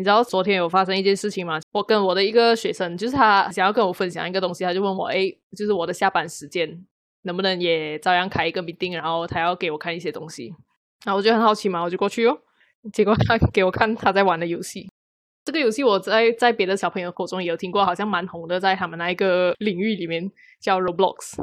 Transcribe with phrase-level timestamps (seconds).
[0.00, 1.60] 你知道昨天有发生一件事情吗？
[1.72, 6.82] 我跟我的一个学生，就是他想要跟我分享一个东西，他就问我，哎，就是我的下班时间
[7.24, 10.54] 能不能也照样开一个 meeting，然后他要给我看一些东西，
[11.04, 12.38] 然后我就很好奇嘛，我就过去哦，
[12.94, 14.88] 结果他 给我看他在玩的游戏。
[15.44, 20.32] 这个游戏我在在别的小朋友口中也有听过，好像蛮红的，在他们那一个领域里面
[20.62, 21.36] 叫 Roblox。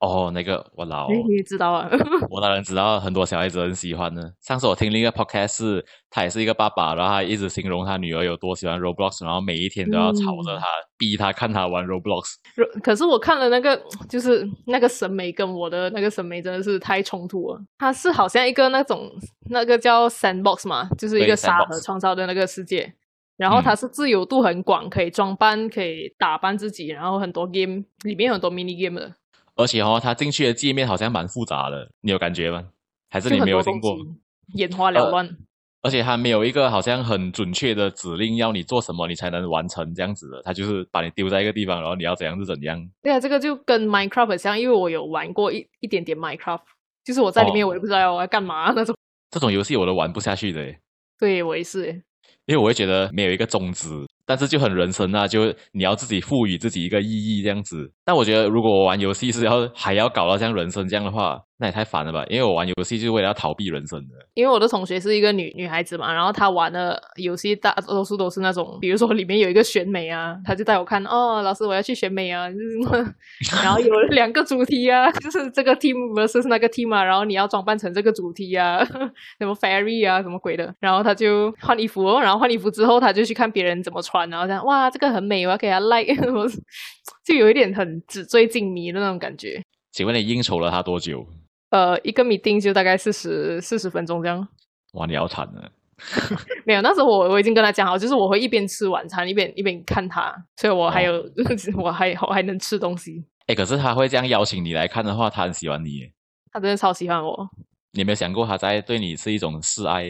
[0.00, 1.88] 哦，那个我老，你知道啊？
[2.30, 4.32] 我当然知道，很多小孩子很喜欢的。
[4.40, 10.64] 上次我听另一个 podcast，他也是一个爸爸，然后他一直形容他女儿有多喜欢 Roblox，然后每一天都要吵着他，
[10.96, 12.36] 逼他看他玩 Roblox。
[12.82, 17.60] 可是我看了那个，就是那个审美跟我的那个审美真的是太冲突了。
[17.76, 19.10] 它是好像一个那种
[19.50, 22.94] 那个叫 Sandbox 嘛，就是一个沙盒创造的那个世界。
[23.36, 29.14] 然后它是自由度很广，可以装扮，可以打扮自己，然后很多 game 里面有很多 mini game 的。
[29.60, 32.64] 而且哦，它进去的界面好像蛮复杂的，你有感觉吗？
[33.10, 33.96] 还是你没有听过？
[34.54, 35.36] 眼花缭乱。
[35.82, 40.42] 而且它没有一个好像很准确的指令，要你做什么你才能完成这样子的。
[40.42, 42.78] 它就是把你丢在一个地方，然后你要怎样是怎样。
[43.02, 46.60] 对啊，这个就跟 Minecraft 像，因为我有玩过一一点点 Minecraft，
[47.02, 48.94] 就是我在里面我也不知道我要干嘛那种。
[49.30, 50.62] 这种游戏我都玩不下去的。
[51.18, 52.02] 对，我也是。
[52.44, 53.88] 因为我会觉得没有一个宗旨，
[54.30, 57.90] 但是就很人生啊，就你要自己赋予自己一个意义这样子。
[58.04, 61.40] 但我觉得如果我玩游戏是要还要搞到像人生这样的话。
[61.62, 62.24] 那也太烦了吧！
[62.30, 64.14] 因为我玩游戏就是为了要逃避人生的。
[64.32, 72.48] 因为我的同学是一个女女孩子嘛，然后她玩的游戏大多数都是那种，比如说里面有一个选美啊，她就带我看哦，老师我要去选美啊，
[73.62, 78.82] 然后有两个主题啊，就是这个 team versus 那个 team 啊，然后你要装扮成这个主题啊，
[79.38, 86.14] 什么 fairy 啊，什么鬼的，然后他就换衣服，然后换衣服之后他就去看别人怎么穿，然后这样哇，这个很美，我要给他 like，
[87.24, 89.62] 就有一点很纸醉金迷的那种感觉。
[89.92, 91.26] 请问你应酬了他多久？
[91.70, 94.46] 呃，一个 meeting 就大概四十四十分钟这样。
[94.94, 95.62] 哇，你好惨呢。
[96.64, 101.22] 没有，那时候我我已经跟他讲好，就是我会一边吃晚餐一边一边看他，所以我还有
[101.76, 103.22] 我还我还能吃东西。
[103.46, 106.12] 哎，可是他会这样邀请你来看的话，他很喜欢你耶。
[106.52, 107.48] 他真的超喜欢我。
[107.92, 110.04] 你有没有想过他在对你是一种示爱？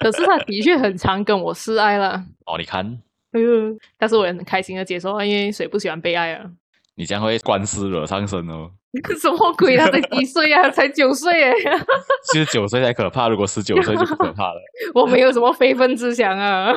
[0.00, 2.22] 可是他的确很常跟我示爱了。
[2.46, 3.00] 哦，你看。
[3.32, 6.50] 嗯， 但是我也很开心的接受因为谁不喜欢被爱啊？
[6.94, 8.70] 你将会官司惹上身哦。
[9.20, 9.76] 什么鬼？
[9.76, 10.70] 他才几岁啊？
[10.70, 11.52] 才九岁哎！
[12.32, 14.60] 其实九岁才可怕，如果十九岁就不可怕了。
[14.94, 16.72] 我没有什么非分之想啊。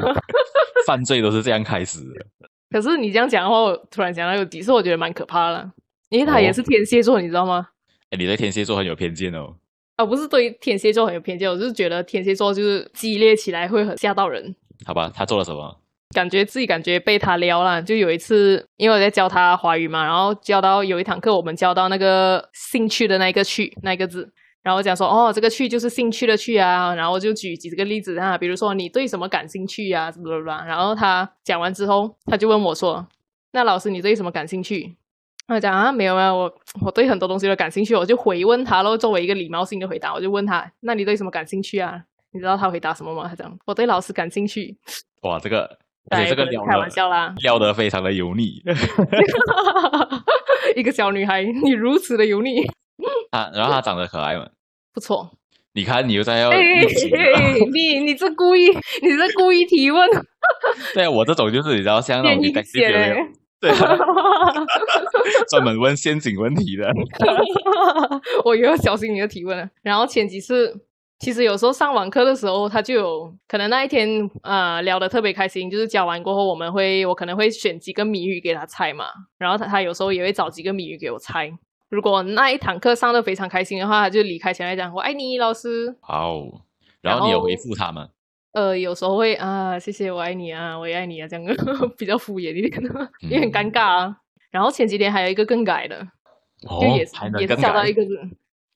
[0.85, 2.25] 犯罪都是这样开始的。
[2.69, 5.71] 可是你这样讲的话，我突然想到有几次，我觉得蛮可怕的，
[6.09, 7.69] 因为他也是天蝎座，你知道吗？
[8.09, 9.55] 哎，你对天蝎座很有偏见哦。
[9.95, 14.53] 啊，不是对天蝎座很有偏见，我就是觉得天蝎座就是激烈起来会很吓到人。
[14.85, 15.79] 好吧，他做了什么？
[16.13, 24.27] 感觉自己感觉被他撩了，就有一次，因为我在教他华语嘛，然后教到有一堂课，我们教到那个兴趣的那一个趣那一个字，
[24.63, 33.07] 然后我讲说哦，这个趣就是兴趣的趣啊，然后就举几个例子啊，比如说你对什么感兴趣啊，什么什么，然后他讲完之后，他就问我说，
[33.51, 34.95] 那老师你对什么感兴趣？
[35.47, 36.53] 他讲啊，没有没有，我
[36.85, 42.03] 我对很多东西都感兴趣，我就回问他喽，作为一个礼貌性的回答，我就问他，那你对什么感兴趣啊？
[42.31, 43.27] 你知道他回答什么吗？
[43.29, 44.75] 他讲我对老师感兴趣。
[45.21, 45.77] 哇，这个。
[46.09, 48.61] 而且这个撩开玩笑啦，撩得非常的油腻。
[50.75, 52.61] 一个小女孩，你如此的油腻。
[53.31, 54.47] 啊，然后她长得可爱吗？
[54.93, 55.31] 不错。
[55.73, 58.67] 你看，你又在要你你这故意，
[59.01, 60.09] 你这故意提问。
[60.93, 62.81] 对啊，我这种就是你知道，像那种感兴
[63.61, 63.71] 对，
[65.49, 66.91] 专门问陷阱问题的。
[68.45, 69.69] 我又要小心你的提问了。
[69.81, 70.85] 然后前几次。
[71.19, 74.07] 其实有时候上网课的时候，他就有可能那一天
[74.41, 79.05] 呃聊得特别开心，就是教完过后，我们会我可能会选几个谜语给他猜嘛，
[79.37, 81.51] 然后他他有时候也会找几个谜语给我猜。
[81.89, 85.93] 如果那一堂课上的非常开心的话，他就离开前来讲我爱你，老师。
[85.99, 86.41] 好，
[87.01, 88.07] 然后你有回复他吗？
[88.53, 91.55] 呃，有时候会啊，谢谢，我爱你啊，我也爱你啊，这样
[91.97, 92.81] 比较敷衍一点，
[93.21, 94.15] 因为很尴尬啊。
[94.51, 95.99] 然后前几天还有一个更改的，
[96.79, 98.01] 就也是也是找到一个，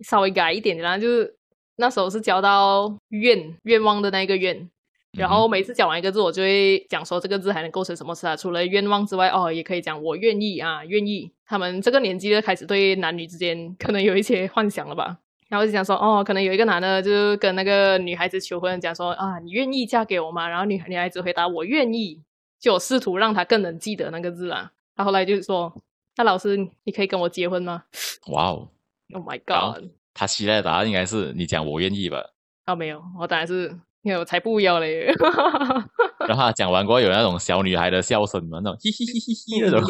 [0.02, 1.38] 稍微改一点的，然后就是。
[1.76, 4.70] 那时候是教到愿愿望的那个愿，
[5.18, 8.36] 然后每次讲完一个字，我就会讲说这个字还能构成什么词啊？
[8.36, 11.32] 除了愿望之外，哦，也可以讲我愿意啊，愿意。
[11.46, 15.18] 他们这个年纪就开始对男女之间可能有一些幻想了吧？
[15.50, 20.50] 然后就讲说，哦，可能有一个男的就跟那个女孩子求婚，讲说啊，你愿意嫁给我吗？
[20.50, 22.24] 然后女女孩子回答我愿意，
[22.60, 24.72] 就试图让他更能记得那个字啊。
[24.96, 25.72] 他后来就是说，
[26.16, 27.84] 那老师你可以跟我结婚吗？
[28.32, 28.70] 哇哦
[29.14, 29.92] ，Oh my God！
[30.14, 32.24] 他期待的答案应该是你讲我愿意吧？
[32.66, 35.12] 啊，没有，我当然是因为我才不要嘞。
[36.28, 39.82] 然后他讲完过后，有那种小女孩的笑声嘛，那种嘻嘻嘻嘻嘻那种。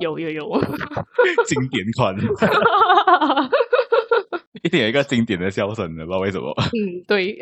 [0.00, 0.60] 有有有有，
[1.46, 2.16] 经典款。
[4.62, 6.54] 一定有一个经典的笑声的，不知道为什么。
[6.58, 7.36] 嗯，对。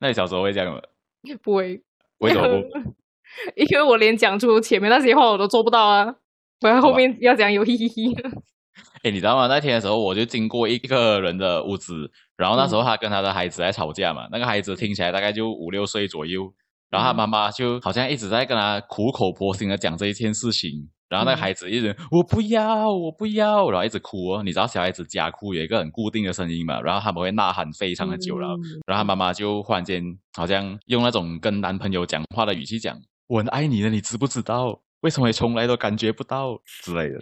[0.00, 0.80] 那你小时候会这样吗？
[1.42, 1.80] 不会。
[2.18, 2.66] 为什么不？
[3.54, 6.14] 因为我连讲出前面那些话我都做不到啊，
[6.62, 8.14] 我要后面要讲有嘿嘿嘿。
[9.02, 9.46] 哎，你知道吗？
[9.46, 14.28] 那天的时候，我就经过一个人的屋子，然后那时候他跟他的孩子在吵架嘛。
[14.30, 16.52] 那个孩子听起来大概就五六岁左右，
[16.90, 20.88] 然后他妈妈就好像一直在跟他苦口婆心的讲这一件事情。
[21.08, 24.42] 然后那个孩子一直我不要，我不要，然后一直哭哦。
[24.42, 26.78] 你知道小孩子假哭有一个很固定的声音嘛？
[26.82, 28.48] 然后他们会呐喊非常的久了。
[28.86, 30.04] 然后他妈妈就忽然间
[30.36, 32.94] 好像用那种跟男朋友讲话的语气讲
[33.26, 34.78] ：“我很爱你的，你知不知道？
[35.00, 37.18] 为什么你从来都感觉不到之类的？”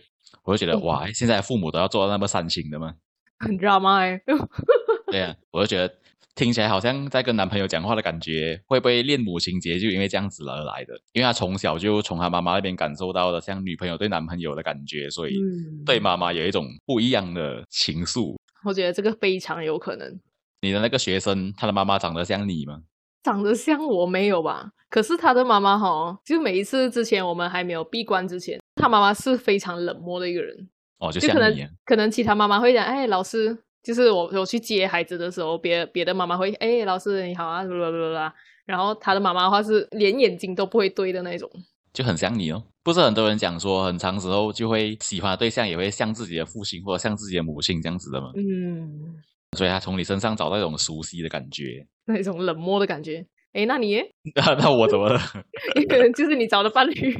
[0.46, 2.94] 我就觉得哇，现在父母都要做到那么煽情的吗？
[3.40, 4.19] 很 drama 哎。
[5.10, 5.93] 对呀，我就觉得
[6.34, 10.94] 听起来好像在跟男朋友讲话的感觉，会不会恋母情节就因为这样子而来的？
[11.12, 15.38] 因为他从小就从他妈妈那边感受到的像女朋友对男朋友的感觉，所以
[15.84, 18.34] 对妈妈有一种不一样的情愫。
[18.64, 20.19] 我觉得这个非常有可能。
[20.62, 22.81] 你的那个学生，他的妈妈长得像你吗？
[23.26, 24.70] 长得像我没有吧？
[24.88, 30.56] 可是他的妈妈哈，就每一次之前我们还没有闭关之前，他妈妈是非常冷漠的一个人。
[31.00, 31.52] 哦，就可能
[31.84, 38.34] 可能其他妈妈会讲，哎，老师，就是我我去接孩子的时候，别别的妈妈会，哎，老师你好啊，啦啦啦啦。
[38.64, 41.50] 然后他的妈妈的话是连眼睛都不会对的那种，
[41.93, 42.62] 就很像你哦。
[42.84, 48.31] 不是很多人讲说，很长时候就会喜欢的对象也会像自己的父亲或者像自己的母亲这样子的吗？
[48.37, 49.17] 嗯。
[49.56, 53.26] 所以他从你身上找到一种熟悉的感觉， 那一种冷漠的感觉。
[53.53, 53.97] 哎，那你？
[54.37, 55.19] 那那我怎么了？
[55.88, 57.14] 可能就是你找的伴侣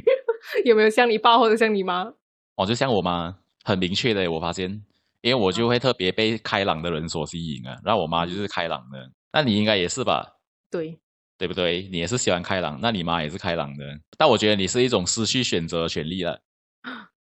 [0.65, 2.03] 有没有像你爸或者像你妈？
[2.55, 4.31] 哦，就像我妈，很明确的。
[4.31, 4.69] 我发现，
[5.21, 7.75] 因为我就会特别被开朗的人所吸引啊。
[7.83, 10.23] 然后我妈就是开朗的，那你应该也是吧？
[10.69, 10.99] 对，
[11.39, 11.87] 对不对？
[11.91, 13.83] 你也是喜欢开朗，那你妈也是开朗的。
[14.17, 16.39] 但我觉得你是一种失去选择权利了。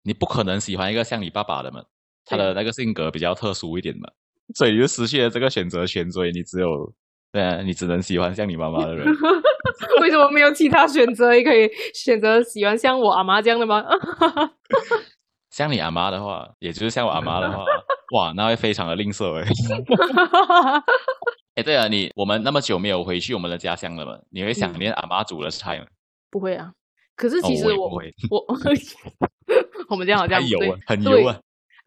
[0.03, 1.83] 你不可能喜欢一个像你爸爸的嘛？
[2.27, 4.09] 他的那个性格比较特殊一点嘛，
[4.55, 6.93] 所以你就失去了这个选择权，所以你只有。
[7.31, 9.07] 对啊，你只能喜欢像你妈妈的人。
[10.01, 11.35] 为什么没有其他选择？
[11.37, 13.85] 也可以选择喜欢像我阿妈这样的吗？
[15.53, 17.63] 像你阿妈的话，也就是像我阿妈的话，
[18.15, 19.47] 哇，那会非常的吝啬哎。
[21.57, 24.19] 哎，对啊，你我们那么久没有回去我们的家乡了嘛？
[24.31, 25.87] 你会想念阿妈煮的菜吗？
[26.31, 26.73] 不会啊。
[27.15, 27.91] 可是其实我
[28.31, 28.47] 我
[29.91, 31.39] 我们这样好像油啊，很油啊。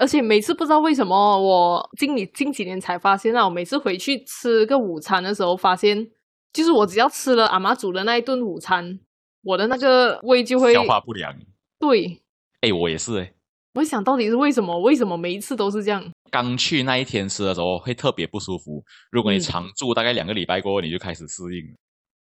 [0.01, 6.09] 而且每次不知道为什么，我近你近几年才发现啊，我每次回去吃个午餐的时候，发现
[6.51, 8.99] 就是我只要吃了阿妈煮的那一顿午餐，
[9.43, 11.31] 我的那个胃就会消化不良。
[11.79, 12.19] 对，
[12.61, 13.31] 哎，我也是哎。
[13.75, 14.75] 我想到底是为什么？
[14.81, 16.03] 为什么每一次都是这样？
[16.31, 21.77] 刚去那一天吃的时候会特别不舒服，如果你常住大概两个礼拜过后，你就开始适应了。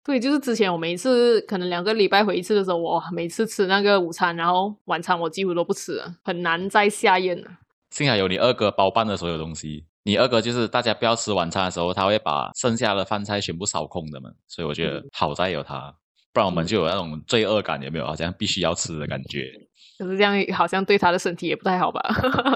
[0.04, 7.48] 对，就是之前我每一次可能两个礼拜回一次的时候，我每次吃那个午餐，然后晚餐我几乎都不吃了，很难再下咽了。
[7.90, 15.94] 幸好有你二哥包办的所有东西，你二哥就是大家不要吃晚餐的时候，他会把剩下的饭菜全部扫空的嘛，所以我觉得好在有他，
[16.32, 18.06] 不然我们就有那种罪恶感，有没有？
[18.06, 19.52] 好像必须要吃的感觉。
[19.98, 22.02] 可是这样好像对他的身体也不太好吧？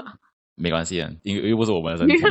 [0.59, 2.15] 没关系啊，因为又不是我们的身体。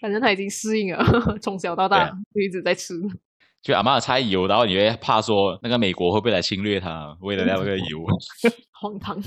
[0.00, 1.04] 反正他已经适应了，
[1.42, 2.94] 从小到大就一直在吃。
[3.60, 7.16] 就阿妈的菜油，然后你会怕说那个美国会不会来侵略他？
[7.20, 8.06] 为了那个油，
[8.80, 9.20] 荒唐。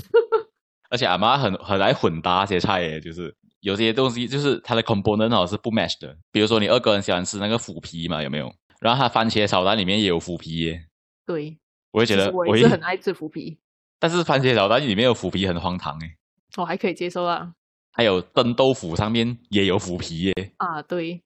[0.88, 6.16] 而且阿妈很很爱混搭些菜耶，就是有些东西就是它的 component 哦是不 match 的。
[6.30, 8.52] 比如说你二哥很喜欢吃那个腐皮嘛，有没有？
[8.80, 10.86] 然后他番茄炒蛋里面也有腐皮耶。
[11.26, 11.58] 对，
[11.92, 13.58] 我会觉得我也是很爱吃腐皮。
[14.00, 16.16] 但是番茄炒蛋里面有腐皮很荒唐哎。
[16.56, 17.52] 我还可以接受啊。
[17.92, 20.52] 还有蒸豆腐上面也有腐皮耶。
[20.56, 21.20] 啊，对。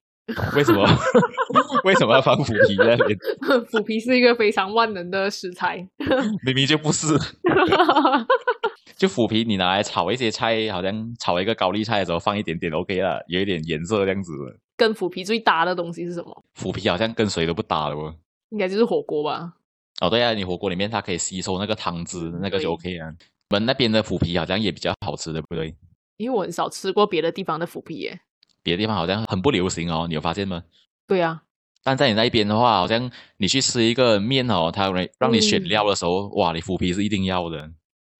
[0.56, 0.84] 为什么？
[1.84, 3.18] 为什么要放腐皮在里面？
[3.70, 5.76] 腐皮是一个非常万能的食材。
[6.44, 7.16] 明明就不是。
[8.96, 14.32] 就腐皮，你拿来炒一些菜，好像炒一个高丽菜的时候放一点点 OK 了，有一点颜色这样子。
[14.76, 16.44] 跟腐皮最搭的东西是什么？
[16.54, 18.12] 腐皮好像跟谁都不搭的哦。
[18.50, 19.52] 应该就是火锅吧？
[20.00, 23.14] 哦，对啊，你火锅里面它可以吸收那个汤汁，那个就 OK 啊。
[23.50, 25.72] 我们那边的腐皮好像也比较好吃，对不对？
[26.16, 28.20] 因为我很少吃过别的地方的腐皮耶。
[28.62, 30.64] 别的地方好像很不流行哦，你有发现吗？
[31.06, 31.42] 对啊。
[31.84, 37.70] 但在你那边的话，好像你去吃一个面哦，它让让你选料的时候，哇，你腐皮是一定要的。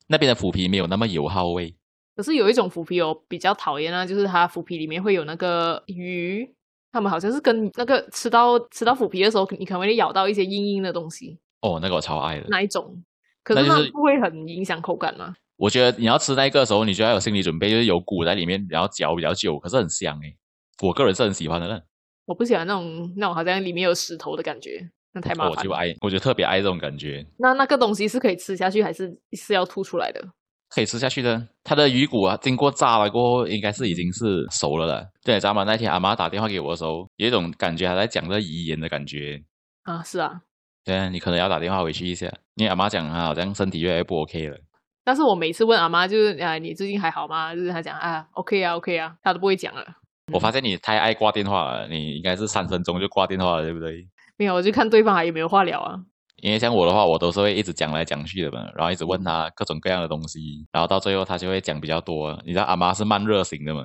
[0.07, 1.75] 那边的腐皮没有那么油耗味，
[2.15, 6.49] 可是有一种腐皮我比较讨厌啊，就是它腐皮里面会有那个鱼，
[6.93, 11.37] 他们好像是跟那个吃到吃到腐皮的时候，你可能会咬到一些硬硬的东西。
[11.63, 12.47] 哦，那个我超爱的。
[12.49, 13.03] 哪一种？
[13.43, 15.35] 可是它不会很影响口感吗？
[15.57, 20.37] 我觉得你要吃那个的时候，你就要有心理准备，就是有骨在里面，然后嚼比较久，可是很香诶。
[20.83, 21.83] 我个人是很喜欢的。
[22.27, 24.91] 我不喜欢那种那种好像里面有石头的感觉。
[25.13, 27.25] 那太麻烦，我就爱，我就特别爱这种感觉。
[27.39, 30.21] 那那个东西是可以吃下去，还是是要吐出来的？
[30.69, 31.49] 可以吃下去的。
[31.65, 35.11] 它的鱼骨啊，经过炸了过后，应该是已经是熟了的。
[35.23, 35.65] 对，咱们？
[35.67, 39.41] 那天阿妈打电话给我的时候，有一种感觉，还在讲着遗言的感觉。
[39.85, 40.43] 啊，是啊。
[40.85, 44.59] 对啊，你可能要打电话回去一下，因为阿妈讲她好像身体越来越不 OK 了。
[45.07, 47.55] 但是我每次问阿妈，就是啊，你最近还好吗？
[47.55, 49.87] 就是她讲啊，OK 啊，OK 啊，她都不会讲了。
[50.33, 54.05] 我发现你太爱挂电话了，你应该是三分钟就挂电话了，对不对？
[54.37, 55.95] 没有，我就看对方还有没有话聊啊。
[56.43, 62.37] 因为像我的话，我都是会一直讲来讲去的嘛，然后一直问他各种各样的东西，然后到最后他就会讲比较多。
[62.45, 63.85] 你知道阿妈是慢热型的嘛？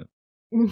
[0.49, 0.67] 嗯，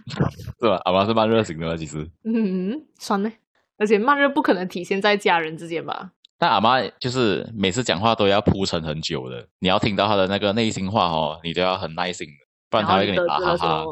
[0.58, 0.80] 是吧？
[0.86, 1.76] 阿妈是慢热型的嘛？
[1.76, 3.30] 其实，嗯，算了，
[3.76, 6.12] 而且慢热不可能体现在家人之间吧？
[6.40, 12.32] 但阿妈就是每次讲话都要铺陈很久的，你要听到她的那个内心话哦，你都要很耐心的，
[12.70, 13.84] 不然她会跟你打哈哈。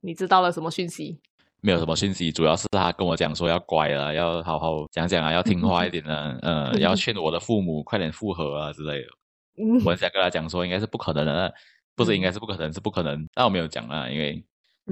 [0.00, 1.20] 你知道了什么讯息？
[1.60, 9.06] 没有什么讯息，主要是他跟我讲说要乖了，要好好讲讲啊，要听话一点的，嗯， 要劝我的父母快点复合啊之类的。
[9.86, 11.54] 我想跟他讲说，应该是不可能的，
[11.94, 13.24] 不是应该是不可能，是不可能。
[13.32, 14.44] 但我没有讲啊，因为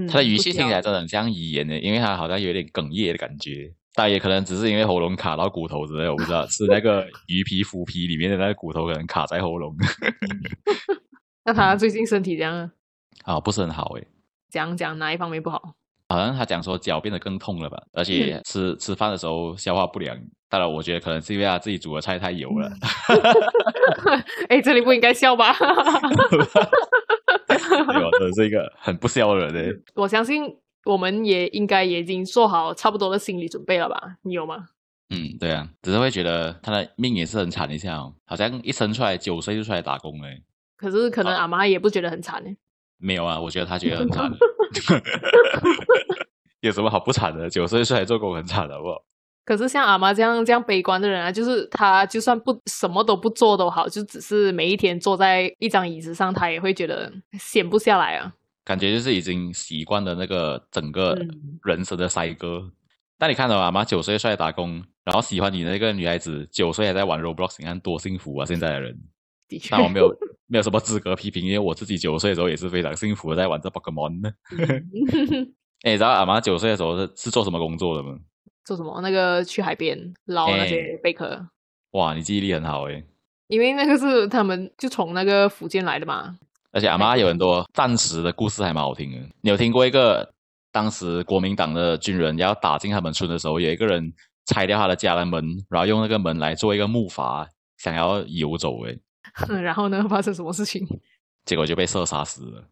[0.09, 9.75] 他的语气听起来真的很像遗言的，因为他好像有点哽咽的感觉，但也可能只是因为喉咙卡到骨头之类，我不知道是那个鱼皮腐皮里面的那个骨头可能卡在喉咙。
[11.45, 12.57] 那他最近身体怎样？
[13.25, 14.07] 啊，啊不是很好诶。
[14.51, 15.75] 讲讲哪一方面不好？
[16.09, 20.17] 好像他讲说脚变得更痛了吧，而且吃吃饭的时候消化不良。
[20.49, 22.71] 当然，我觉得可能是因为他自己煮的菜太油了。
[24.51, 25.57] 哎，这里不应该笑吧？
[27.49, 29.73] 有，这是一个很不孝的人诶。
[29.95, 30.45] 我相信
[30.85, 34.17] 我们也应该已经做好差不多的心理准备了吧？
[34.23, 34.69] 你有吗？
[35.11, 40.43] 嗯，对啊，只是会觉得他的命也是很惨一下哦，好像一生出来九岁就出来打工嘞。
[40.77, 42.51] 可是可能阿妈也不觉得很惨呢。
[42.99, 44.31] 没有啊，我觉得他觉得很惨。
[46.61, 47.51] 有什么好不惨的？
[47.51, 49.03] 九岁出来做工很惨，好不好？
[49.45, 58.33] 可是像阿妈这样这样悲观的人啊，就是他就算不什么都不做都好，就只是每一天坐在一张椅子上，他也会觉得闲不下来啊。
[58.65, 61.19] 感觉就是已经习惯了那个整个
[61.65, 62.71] 人生的塞歌。
[63.19, 68.47] 但你看到阿妈九岁出来打工，然后喜欢你的那个女孩子九岁还在玩 Roblox，你看多幸福啊！
[68.47, 68.99] 现在的人，
[69.71, 70.13] 但我没有。
[70.49, 74.31] 没有什么资格批评，因为我自己九岁的时候也是非常幸福的在玩这 Pokemon 呢。
[75.81, 78.19] 哎，你知道阿妈九岁的时候是是做什么工作的吗？
[78.63, 79.01] 做什么？
[79.01, 81.49] 那个去海边捞那些贝壳。
[81.93, 83.03] 哇，你记忆力很好哎。
[83.47, 86.37] 因为那个是他们就从那个福建来的嘛。
[86.73, 89.19] 而且阿妈有很多战时的故事，还蛮好听的。
[89.43, 90.29] 你有听过一个
[90.73, 94.13] 当时国民党的军人要打进他们村的时候，有一个人
[94.47, 98.97] 拆掉他的家的门，然后用那个门来做一个木筏，想要游走哎。
[99.63, 100.05] 然后呢？
[100.09, 100.87] 发生什么事情？
[101.45, 102.65] 结果就被射杀死了。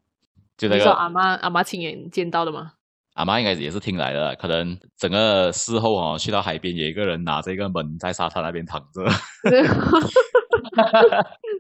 [0.56, 2.72] 就那个阿妈，阿妈亲眼见到的吗？
[3.14, 4.34] 阿妈应该也是听来的。
[4.36, 9.02] 可能整个事后哦，去到海边，有一个人拿着一个门在沙滩那边躺着。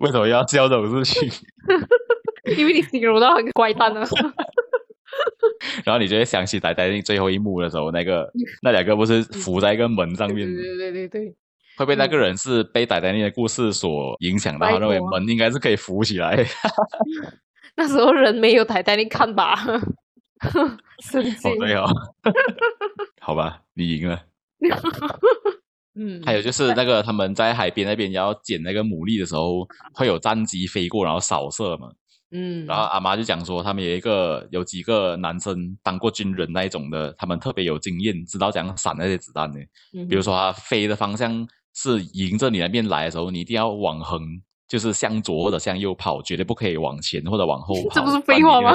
[0.00, 1.28] 为什么要笑这种事情？
[2.56, 4.06] 因为你形容到很怪诞啊。
[5.84, 8.30] 然后你就会想起在在那最后一幕的时候，那个
[8.62, 10.46] 那两个不是浮在一个门上面？
[10.54, 11.34] 对对对对。
[11.76, 16.44] 会被那个人是被戴戴尼的故事所影响到，认为门应该是可以扶起来。
[17.74, 19.56] 那时候人没有戴戴尼看吧？
[21.02, 21.84] 神经没有。
[23.20, 24.20] 好吧，你赢了。
[25.94, 31.90] 嗯，还有就是那个他们在海边那边要捡那个牡蛎的时候，会有战机飞过，然后扫射嘛。
[32.32, 39.58] 嗯，然后阿妈就讲说，他们有一个有几个男生当过军人那一种的，他们特别有经验，知道怎样闪那些子弹的。
[40.08, 41.48] 比如说他飞的方向。
[41.72, 44.20] 是迎着你那边来的时候，你一定要往横，
[44.66, 47.94] 就是向左或者向右跑，绝对不可以往前或者往后 跑。
[47.94, 48.74] 这不是废话吗？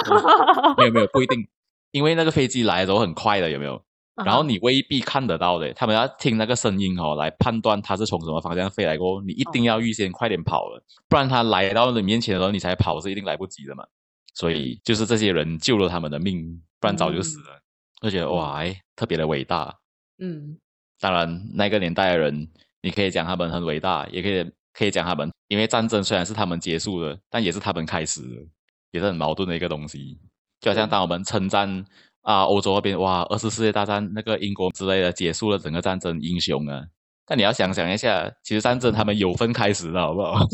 [0.78, 1.46] 没有没有 不一定，
[1.92, 3.84] 因为那个飞机来的时候很快的，有没有？
[4.24, 9.22] 然后你未必看得到的，他们要听那个声音哦，来判断它是从什么方向飞来过。
[9.22, 13.86] 你一定要预先快点跑了，不然他来到你面前的时候你才跑是一定来不及的嘛。
[14.34, 17.60] 所以就是这些人救了他们的命，不然早就死了。
[18.02, 19.76] 就觉得哇，哎，特别的伟大。
[20.20, 20.58] 嗯，
[21.00, 22.48] 当然那个年代的人。
[22.82, 28.46] 你可以讲他们很伟大，也可以可以讲他们，因为战争虽然是他们结束的，但也是他们开始的，
[28.92, 30.20] 也是很矛盾的一个东西。
[30.60, 31.84] 就好像当我们称赞
[32.26, 36.84] 啊，欧洲那边哇，二次世界大战那个英国之类的结束了整个战争，英雄啊。
[37.28, 40.44] 但你要想想一下，其实战争他们有份开始的好不好？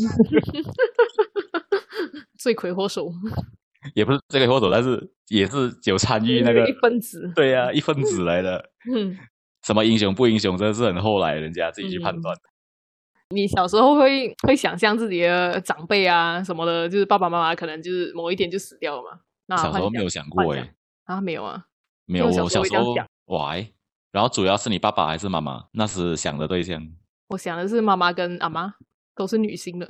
[2.38, 3.10] 罪魁祸首
[3.94, 7.30] 也不是罪魁祸首，但是也是有参与那个一分子。
[7.34, 8.70] 对呀，一分子来的。
[8.94, 9.16] 嗯。
[9.64, 12.42] 什么英雄不英雄，真的是很后来人家自己去判断的。
[13.30, 19.20] 你小时候会会想象自己的长辈啊什么的，就是爸爸妈妈可能就是某一天就死掉了嘛？
[19.46, 21.66] 那小时候没有想过哎啊没有啊
[22.06, 22.94] 没有我小时候
[23.26, 23.56] 哇
[24.10, 26.86] 然后主要是你爸爸还是妈妈那时想的对象？
[27.28, 28.74] 我想的是妈妈跟阿妈
[29.14, 29.88] 都是女性的。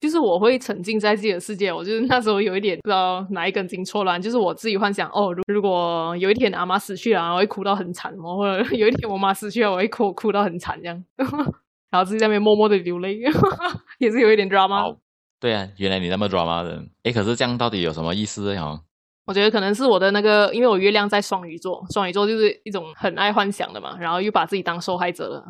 [0.00, 11.04] 就是我会沉浸在自己的世界，我就是那时候有一点不知道哪一根筋错乱，就是我自己幻想哦，如如果有一天阿妈死去了，我会哭到很惨，或者 有一天我妈死去了，我会哭哭到很惨这样。
[11.90, 13.18] 然后自己在那边默默的流泪，
[13.98, 14.96] 也是有一点 drama。
[15.40, 16.84] 对啊，原来你那么 drama 的。
[17.02, 18.80] 哎，可是这样到底有什么意思呀？
[19.28, 25.44] 我觉得可能是我的那个，因为我月亮在双鱼座，双鱼座就是一种很爱幻想的嘛，然后又把自己当受害者了。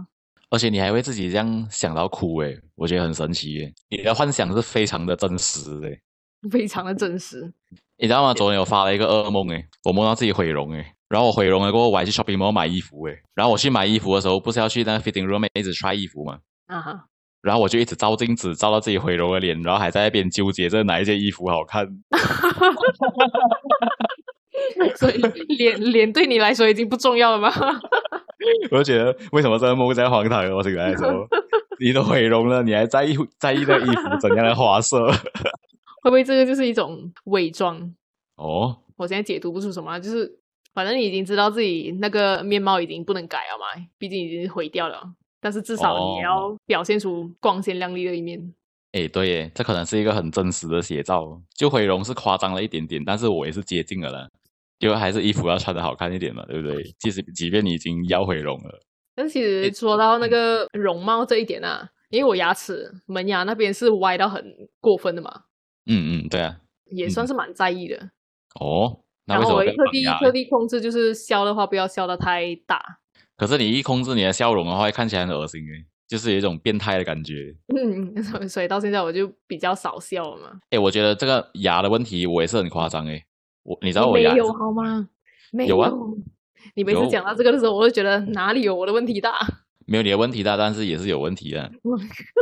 [0.50, 3.72] 而且你还会自己这样想到哭诶，我觉得很神奇诶。
[3.90, 6.00] 你的幻想是非常的真实诶，
[6.50, 7.52] 非常的真实。
[7.98, 8.34] 你知道吗？
[8.34, 16.38] 昨天我发了一个噩梦诶，我梦到自己毁容诶，然后我毁容了过后，我还去 shopping mall 买衣服诶，然后我去买衣服的时候，不是要去那个 fitting room 一直 try 衣服吗？
[16.66, 17.04] 啊哈。
[17.42, 21.86] 然后我就一直照镜子，照到自己毁容的脸，然后还在那边纠结着哪一件衣服好看。
[24.96, 25.16] 所以
[25.56, 27.50] 脸脸对你来说已经不重要了吗？
[28.70, 30.44] 我就觉得为什么这个梦在荒唐？
[30.52, 31.26] 我醒来的时候，
[31.80, 35.06] 你都毁容了，你还在意在意那衣服怎样的花色？
[36.02, 37.94] 会不会这个就是一种伪装？
[38.36, 40.38] 哦，我现在解读不出什么，就是
[40.74, 43.66] 反正你已经知道自己那个面貌已经不能改了嘛，
[43.98, 45.02] 毕竟已经毁掉了。
[45.40, 48.54] 但是至少你也要表现出光鲜亮丽的一面。
[48.92, 51.40] 哎，对耶，这可能是一个很真实的写照。
[51.54, 54.28] 就毁容是夸张了一点点，但是我也是接近了啦。
[54.78, 56.82] 因为还是衣服要穿的好看一点嘛，对不对？
[56.98, 58.80] 即使即便你已经要毁容了，
[59.14, 64.42] 但其实说到那个容貌这一点啊，因为我牙齿门牙那边是歪到很
[64.80, 65.42] 过分的嘛。
[65.86, 66.56] 嗯嗯，对啊，
[66.92, 67.96] 也算是蛮在意的。
[68.60, 73.00] 哦，然后我特地特地控制，就是笑的话不要笑的太大。
[73.38, 77.54] 可是你一控制你的笑容的话，看起来很恶心诶，就是有一种变态的感觉。
[77.68, 80.58] 嗯，所以到现在我就比较少笑了嘛。
[80.70, 83.24] 哎，我觉得这个牙的问题我也是很夸张诶。
[83.62, 85.08] 我你知道我牙没有好吗？
[85.52, 85.90] 没有啊。
[86.74, 89.38] 你每次讲到这个的时候，我就觉得哪里有我的问题大？
[89.86, 91.70] 没有你的问题大，但是也是有问题的。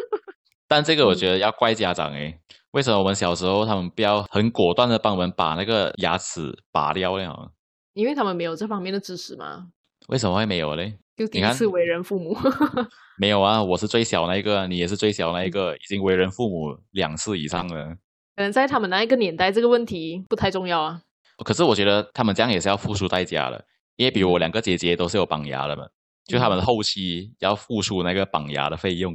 [0.67, 7.50] 但这个我觉得要怪家长诶，为什么我们小时候他们不要很果断的帮我们把那个牙齿拔掉呢？
[7.93, 9.69] 因为他们没有这方面的知识吗？
[10.08, 10.98] 为什么会没有嘞？
[11.16, 12.36] 就第一次为人父母，
[13.18, 13.62] 没有啊！
[13.62, 17.96] 我是最小那一个，你也是最小那一个，已经为人父母两次以上了。
[18.36, 21.00] 可能在他们那一个年代，这个问题不太重要啊。
[21.45, 23.64] 可是我觉得他们这样也是要付出代价的，
[23.97, 25.86] 因为比如我两个姐姐都是有绑牙的嘛，
[26.26, 29.14] 就他们后期要付出那个绑牙的费用。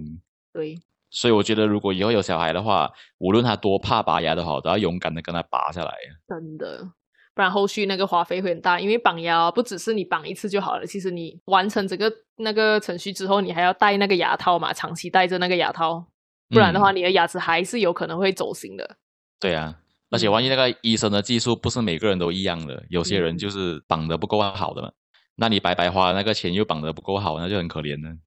[0.51, 0.80] 对。
[1.13, 5.93] 所以我觉得，如果以后有小孩的话，无论他多怕拔牙都好，都要勇敢的跟他拔下来。
[6.27, 6.89] 真的。
[7.34, 16.06] 不然后续那个花费会很大，因为绑牙不只是你绑一次就好了，其实你完成整个那个程序之后，你还要戴那个牙套嘛，长期戴着那个牙套，
[16.50, 18.98] 不然的话你的牙齿还是有可能会走形的。
[19.39, 19.78] 对啊，
[20.10, 24.91] 而且万一那个医生的技术不是每个人都一样的，有些人就是绑的不够好的嘛，
[25.38, 28.17] 那你白白花那个钱又绑的不够好，那就很可怜了。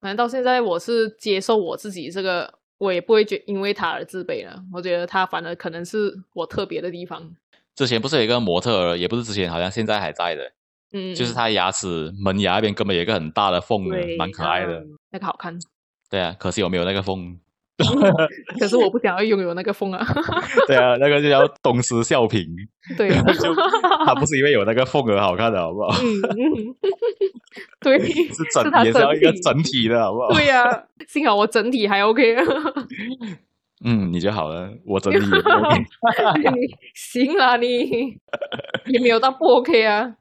[0.00, 4.62] 反正到现在我是接受我自己这个，我也不会觉因为他而自卑了。
[4.72, 7.34] 我觉得他反而可能是我特别的地方。
[7.74, 10.52] 之前不是有一个模特儿，也不是之前，好像现在还在的。
[10.92, 13.82] 嗯，就是他牙齿门牙那边根本有一个很大的缝，
[14.16, 14.82] 蛮可爱的。
[15.10, 15.58] 那个好看。
[16.08, 17.38] 对啊，可惜我没有那个缝。
[18.60, 20.06] 可是我不想要拥有那个缝啊。
[20.68, 22.46] 对啊，那个就叫东施效颦。
[22.96, 23.52] 对啊，就
[24.06, 25.88] 他不是因为有那个缝而好看的，好不好？
[26.00, 26.76] 嗯嗯。
[27.82, 30.32] 对，是整也是要一个整体的，好不好？
[30.32, 32.36] 对呀，幸好我整体还 OK。
[33.84, 35.22] 嗯，你就好了，我整理也。
[36.50, 38.18] 你行啦，你
[38.90, 40.16] 也没有到不 OK 啊。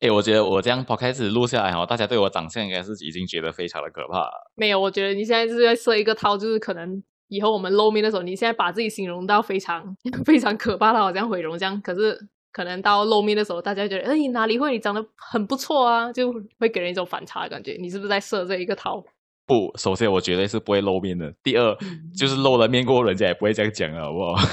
[0.00, 4.30] 哎，我觉得我这样开始录下来哈，大家对我长相应该是已经觉得非常的可怕。
[4.54, 11.80] 没有，我觉得你现在是在设一个套，就是可能以后我们露面的时候，你现在把自己形容到非常 非常可怕的，好像毁容这样。
[11.82, 12.16] 可是
[12.52, 14.70] 可能到露面的时候，大家觉得哎哪里会？
[14.72, 17.76] 你长得很不错啊，就会给人一种反差的感觉。
[17.80, 19.02] 你是不是在设这一个套？
[19.48, 21.32] 不，首先我绝对是不会露面的。
[21.42, 21.74] 第二，
[22.14, 24.34] 就是露了面过后，人家也不会这样讲了，好不好？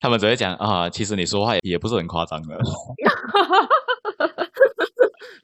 [0.00, 2.58] 他们只会讲啊，其实你说话也不是很夸张的。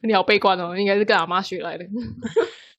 [0.03, 1.85] 你好悲观哦，应该是跟阿妈学来的。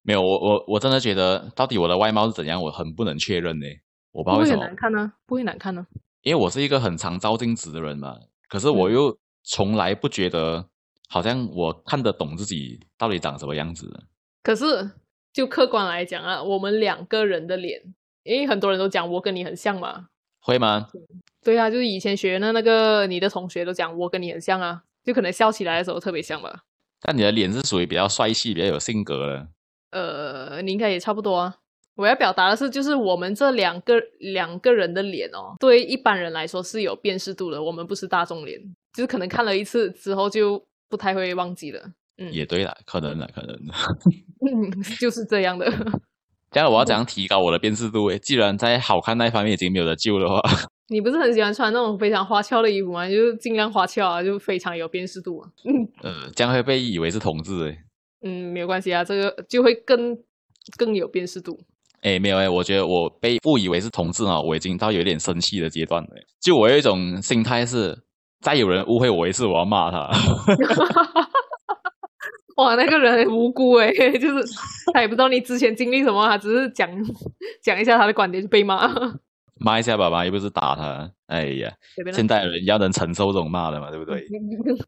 [0.03, 3.65] 没有，我我我真的觉得，到底我的外貌是怎样，我很不能确认呢。
[4.13, 5.11] 我不知道为什么难看呢？
[5.27, 5.87] 不会难看呢？
[6.23, 8.15] 因为我是一个很常照镜子的人嘛。
[8.49, 10.67] 可是我又从来不觉得，
[11.09, 13.89] 好像我看得懂自己到底长什么样子。
[14.49, 14.91] 可是，
[15.31, 17.83] 就客观来讲啊，我们两个人的脸，
[18.23, 20.07] 因为很多人都讲我跟你很像嘛，
[20.41, 20.89] 会吗？
[21.45, 26.63] 对啊，就是以前学的那个你的同学都讲我跟你很像啊，就可能笑起来的时候特别像吧。
[27.03, 29.49] 但你的脸是属于比较帅气、比较有性格的。
[29.91, 31.55] 呃，你应该也差不多啊。
[31.97, 37.63] 我要表达的是，就是我们这两个两个人的脸哦，对一般人来说是有辨识度的。
[37.63, 38.59] 我们不是大众脸，
[38.95, 41.83] 就是可能看了一次之后就不太会忘记了。
[42.19, 43.55] 嗯，也对了，可能了，可能。
[44.45, 45.67] 嗯，就是这样的。
[46.51, 48.07] 这样我要怎样提高我的辨识度？
[48.09, 50.41] 诶，既然在好看那一方面已经没有得救的话，
[50.89, 53.07] 你不是很喜欢穿那种非常花俏的衣服吗？
[53.09, 55.49] 就是尽量花俏啊，就非常有辨识度啊。
[56.03, 57.79] 呃，这样会被以为是同志诶。
[58.25, 60.17] 嗯，没有关系啊，这个就会更
[60.79, 61.59] 更有辨识度。
[62.01, 66.09] 哎，没有哎，我觉得我被误以为是同志啊，我已经到有点生气的阶段了。
[66.41, 67.95] 就我有一种心态是，
[68.41, 70.09] 再有人误会我一次，我要骂他。
[72.59, 74.55] 哇，那个人很无辜哎， 就是
[74.93, 76.91] 他也不知道你之前经历什么，他只是讲
[77.63, 78.91] 讲一下他的观点就被骂。
[79.61, 81.73] 骂一下爸爸又不是打他，哎呀，
[82.13, 84.27] 现代人要能承受这种骂的嘛，对不对？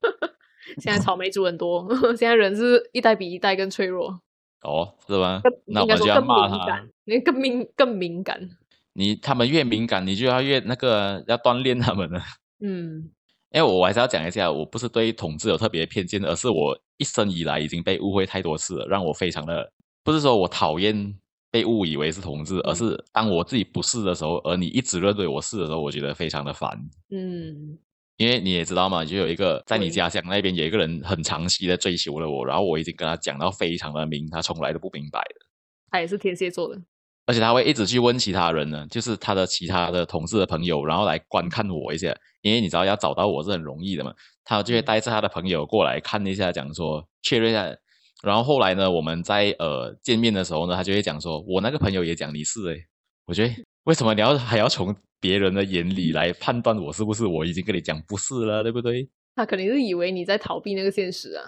[0.79, 4.21] 现在草莓族很多，现在人是一代比一代更脆弱。
[4.63, 5.41] 哦，是吗？
[5.67, 8.39] 那我就要骂他，你更敏更敏感。
[8.93, 12.21] 你他们越敏感，你就要越那个要锻炼他们了。
[12.61, 13.11] 嗯，
[13.53, 19.73] 因为我还是要讲一下，我不是对统治有特别偏见，而是我一生以来已经被误会太多次了，让我非常的
[20.05, 21.13] 不是说我讨厌
[21.51, 26.71] 被误以为是同志，而是当我自己不是的时候，而你一直认为我是的时候，我觉得非常的烦。
[27.11, 27.79] 嗯。
[28.19, 35.47] 因为你也知道嘛，就有一个在你家乡那边有一个人很长期的追求了我，然后我已经跟他讲到非常的明，他从来都不明白的。
[35.91, 36.79] 他也是天蝎座的，
[37.31, 42.13] 而且他会一直去问其他人呢，就是他的其他的同事的朋友，然后来观看我一下。
[42.43, 44.13] 因为你知道要找到我是很容易的嘛，
[44.43, 47.73] 他就会带着他的朋友过来看一下，讲说确认一下。
[48.23, 52.85] 然后后来呢，我们在呃见面的时候呢，他就会讲说，我那个朋友也讲你是诶，
[53.27, 54.95] 我觉得为什么你要还要从？
[55.23, 59.07] 别人的眼里来判断我是不是，我已经跟你讲不是了，对不对？
[59.37, 61.45] 他肯定是以为你在逃避那个现实啊！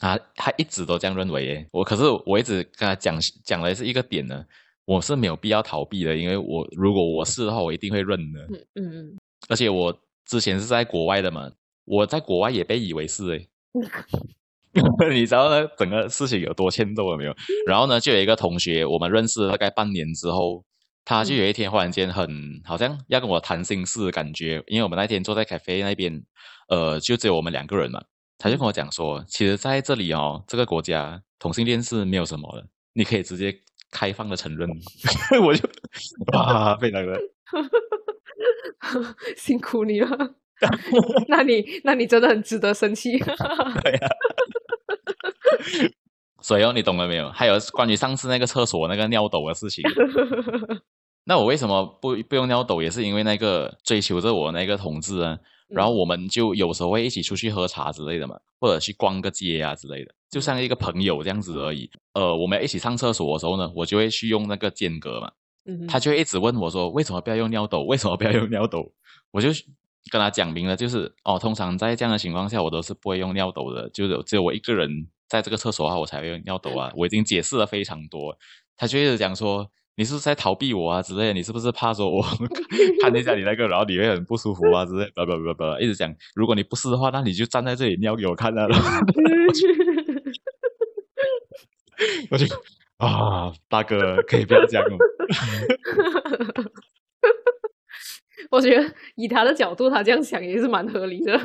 [0.00, 1.68] 啊，他一直都这样认为耶。
[1.72, 4.42] 我可是我一直跟他讲讲的是一个点呢，
[4.84, 8.40] 我是没有必要逃避的，因为我如果我是的话，我一定会认的。
[8.40, 9.16] 嗯嗯嗯。
[9.48, 11.50] 而且我之前是在国外的嘛，
[11.84, 13.46] 我在国外也被以为是哎。
[15.12, 17.34] 你知道呢，整个事情有多欠揍了没有？
[17.66, 20.64] 然后呢，就有一个同学，我们认识大概半年之后。
[21.04, 22.30] 他就有一天忽然间很
[22.62, 26.22] 好像要跟我谈心事的感觉，因为我们那天坐在咖啡那边，
[26.68, 28.00] 呃，就只有我们两个人嘛。
[28.38, 33.52] 他就跟我讲说，其实在这里哦，这个国家同性恋是没有什么的，你可以直接
[33.92, 34.68] 开放的承认。
[35.44, 35.68] 我就
[36.32, 37.16] 哇，非常的
[39.36, 40.08] 辛苦你了。
[41.28, 43.18] 那你那你真的很值得生气。
[43.84, 44.08] 对呀。
[46.40, 47.30] 所以哦，你懂了没有？
[47.30, 49.84] 还有关于上次那个厕所那个尿斗的事情。
[51.24, 52.82] 那我为什么不不用尿斗？
[52.82, 55.38] 也是因为那个追求着我那个同志啊。
[55.74, 61.90] 然后我们就有时候会一起出去喝茶之类的嘛，或者去逛个街啊之类的，就像一个朋友这样子而已。
[62.14, 65.32] 呃，我们一起上厕所的时候呢，我就会去用那个间隔嘛。
[65.64, 65.86] 嗯。
[65.86, 67.82] 他就会一直问我说：“为什么不要用尿斗？
[67.84, 68.92] 为什么不要用尿斗？”
[69.32, 69.48] 我就
[70.10, 75.08] 跟他讲明了，就是哦，通常在这样的情况下，我都是不会用尿斗的，就是只有我一个人。
[75.28, 76.92] 在这个厕所的话，我才会用尿斗啊。
[76.94, 78.36] 我已经解释了非常多，
[78.76, 82.22] 他就一直讲说你是不是在逃避我啊之类的，你是不是怕说我
[83.02, 88.66] 看一下你那个，然后你会很不舒服啊之类，不不不不，一直讲，如果你不是的话，那你就站在这里尿给我看啊。
[92.30, 92.46] 我就
[92.98, 94.86] 啊，大哥可以不要这样。
[98.50, 101.38] 我觉得以他的角度，他这样想也是蛮合理的。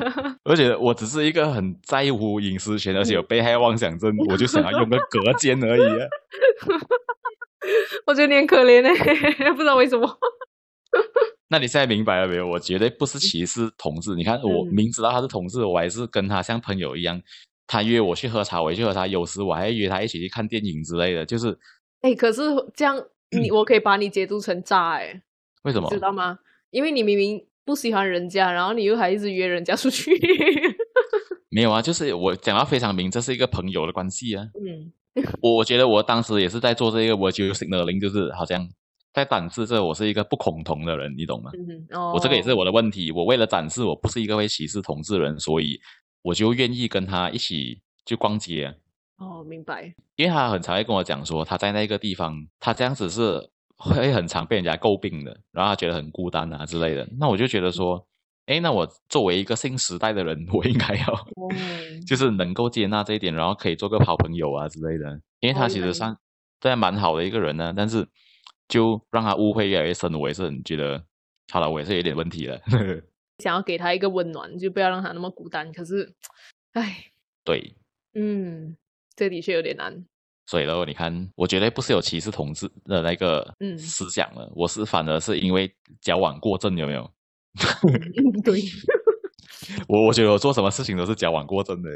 [0.44, 5.82] 而且我只是一个很在乎隐私权，而且有被害妄想症，我就想要用个隔间而已。
[8.06, 8.92] 我觉得你很可怜哎，
[9.52, 10.18] 不知道为什么。
[11.50, 12.46] 那你现在明白了没有？
[12.46, 14.14] 我绝对不是歧视同志。
[14.14, 17.20] 你看，我明知道他是同志，我还是跟他像朋友一样。
[17.66, 19.06] 他约我去喝茶，我也去喝茶。
[19.06, 21.24] 有时我还约他一起去看电影之类的。
[21.24, 21.58] 就是，
[22.00, 22.42] 哎，可是
[22.74, 25.22] 这样你我可以把你解读成渣哎？
[25.64, 25.88] 为什么？
[25.90, 26.38] 知道吗？
[26.70, 30.10] 因为你明明不喜欢人家，然后你又还一直约人家出去。
[31.50, 34.44] 没有啊，就是我讲到非常明，这是一个朋友的关系啊。
[34.54, 34.92] 嗯，
[35.42, 38.68] 我我觉得我当时也是在做这个 virtual signaling，就是好像
[39.12, 41.50] 在展示这我是一个不恐同的人，你懂吗？
[41.54, 42.12] 嗯哦。
[42.14, 45.78] 我这个也是我的问题，我为了展示我不是一个会歧视同志人，所以
[46.22, 48.74] 我就愿意跟他一起去逛街。
[49.18, 49.94] 哦，明白。
[50.16, 53.50] 因为他很常会跟我讲说，他在那个地方，他这样子是。
[53.80, 57.08] 会很常被人家诟病的，然后他觉得很孤单啊之类的。
[57.16, 58.04] 那我就觉得说，
[58.48, 61.26] 哎，那我作为一个新时代的人，我应该要，
[62.08, 65.20] 就是能够接纳这一点，然后可以做个好朋友啊之类的。
[65.40, 66.16] 因为他其实算
[66.58, 68.08] 对蛮好的一个人呢，但是
[68.66, 71.04] 就让他误会越来越深，我也是很觉得，
[71.52, 72.58] 好了，我也是有点问题了。
[73.44, 75.70] 想要给他一个温暖，就不要让他那么孤单。
[75.70, 76.10] 可是，
[76.72, 77.04] 唉，
[77.44, 77.76] 对，
[78.14, 78.74] 嗯，
[79.14, 80.04] 这的确有点难。
[80.46, 87.12] 所以呢，你看，我绝对不是有歧视同志的那个思想了，我是反而是因为矫枉过正，有没有？
[88.44, 88.60] 对，
[89.88, 91.90] 我我觉得我做什么事情都是矫枉过正的。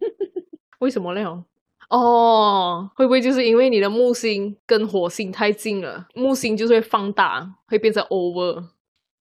[0.80, 1.44] 为什么呢？
[1.90, 8.68] 哦，会不会就是因为你的木星跟火星太近了，木星就是会放大，会变成 over？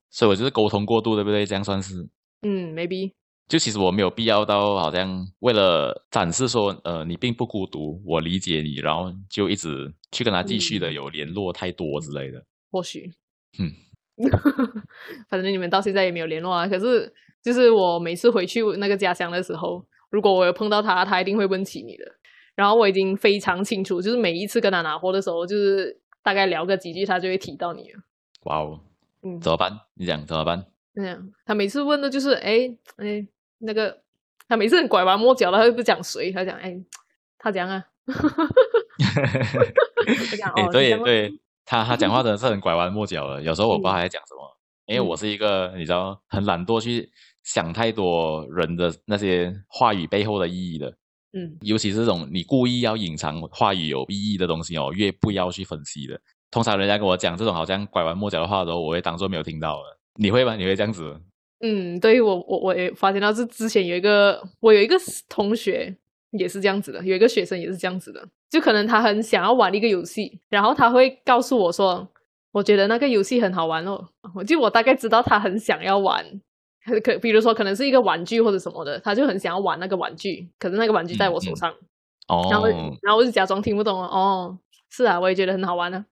[0.10, 1.46] 所以我就是沟通过度，对不对？
[1.46, 2.08] 这样算是？
[2.42, 3.14] 嗯，maybe。
[3.48, 12.44] 就其实我没有必要到好像为了展示说，呃，你并不孤独，我理解你，然后就一直去跟他继续的有联络太多之类的。
[12.70, 13.10] 或许，
[13.60, 13.72] 嗯，
[15.30, 16.68] 反正你们到现在也没有联络啊。
[16.68, 22.06] 可是，就是我每次回去那个家乡的时候，如果我有碰到他，他一定会问起你的。
[22.56, 28.00] 然后我已经非常清楚，就是每一次跟他拿货的时候，就是大概聊个几句，他就会提到你了。
[28.46, 28.80] 哇哦，
[29.24, 29.72] 嗯，怎么办？
[29.96, 30.66] 你讲怎么办？
[30.94, 33.28] 那样，他每次问的就是，哎哎。
[33.60, 34.04] 那个
[34.48, 36.80] 他每次很拐弯抹角的，他又不讲谁，他讲哎，
[37.40, 37.84] 他 讲啊，
[40.56, 47.08] 哎，对对，他他讲话真的 是很拐弯抹角的，有时候我不知道他在讲什么，因为我是一个你知道很懒惰去
[47.44, 50.88] 想太多人的那些话语背后的意义的，
[51.34, 56.20] 嗯，尤其是这种你故意要隐藏话语有意义的东西哦，越不要去分析的。
[56.50, 59.98] 通常人家跟我讲这种好像拐弯抹角的话的时候，我会当做没有听到的。
[60.16, 60.56] 你会吗？
[60.56, 61.20] 你会这样子？
[61.60, 64.96] 嗯，对我我我也发现到是之前有一个我有一个
[65.28, 65.98] 同学
[66.32, 72.08] 也是这样子的，有一个学生也是这样子的，就可能他很想要玩一个游戏，然后他会告诉我说，
[72.52, 76.26] 我觉得那个游戏很好玩哦，我就我大概知道他很想要玩，
[77.04, 81.72] 可比如说可能是一个玩具或者什么的，他就很想要玩那个玩具，可是那个玩具在我手上，
[82.28, 84.58] 哦，然后然后我就假装听不懂了哦，
[84.90, 86.06] 是啊，我也觉得很好玩呢，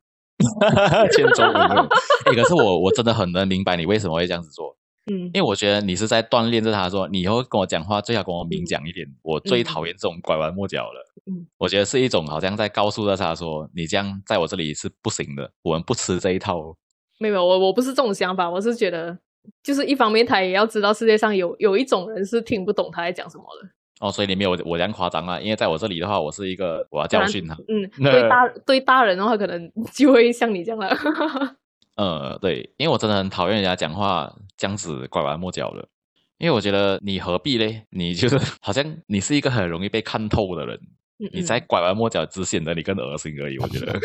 [1.12, 1.88] 千中无用，
[2.36, 4.75] 可是我我真的很能明白你为什么会这样子做。
[5.12, 9.08] 嗯，因为我觉得你是在锻炼着他，说你以后跟我讲话最好跟我明讲一点。
[9.22, 11.13] 我最讨厌这种拐弯抹角了。
[11.28, 16.76] 嗯，我觉得是一种好像在告诉着他说，你这样在我这里是不行的，我们不吃这一套。
[17.20, 19.18] 没有，我我不是这种想法，我是觉得
[19.63, 23.70] 就是一方面他也要知道世界上有有一种人是听不懂他在讲什么的。
[24.02, 25.39] 哦，所以你没有我这样夸张啊？
[25.39, 27.56] 因为在我这里的话，我是一个我要教训他。
[27.68, 30.89] 嗯， 对大对大人的话，可能就会像你这样了。
[31.96, 35.88] 呃，对，因为我真的很讨厌人家讲话这样子拐弯抹角的，
[36.38, 37.84] 因为我觉得你何必嘞？
[37.92, 40.78] 你就是 好像你是一个很容易被看透的人，
[41.32, 43.58] 你在拐弯抹角只显得你更恶心而已。
[43.60, 43.94] 我觉得，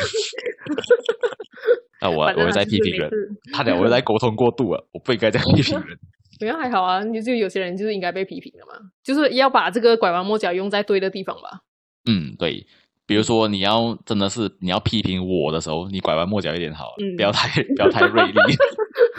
[2.00, 3.10] 那我我会在批评人，
[3.52, 5.98] 他俩我会在沟通过度啊，我不应该这样批评人。
[6.40, 8.72] 没有还好啊，你就有些人就是应该被批评的嘛，
[9.04, 11.60] 就是要把这个拐弯抹角用在对的地方吧。
[12.08, 12.66] 嗯，对。
[13.10, 18.54] 比如说，你要真的是你要批评我的时候，你拐弯抹角一点好，不要太 不要太锐利。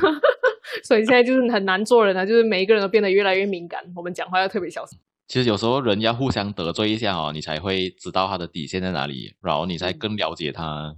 [0.82, 4.98] 所以现在就是很难做人了，就是每一个人都变得越来越敏感，我们讲话要特别小心。
[5.28, 10.96] 其实有时候人要互相得罪一下哦，你才会知道他的底线在哪里，然后你才更了解他。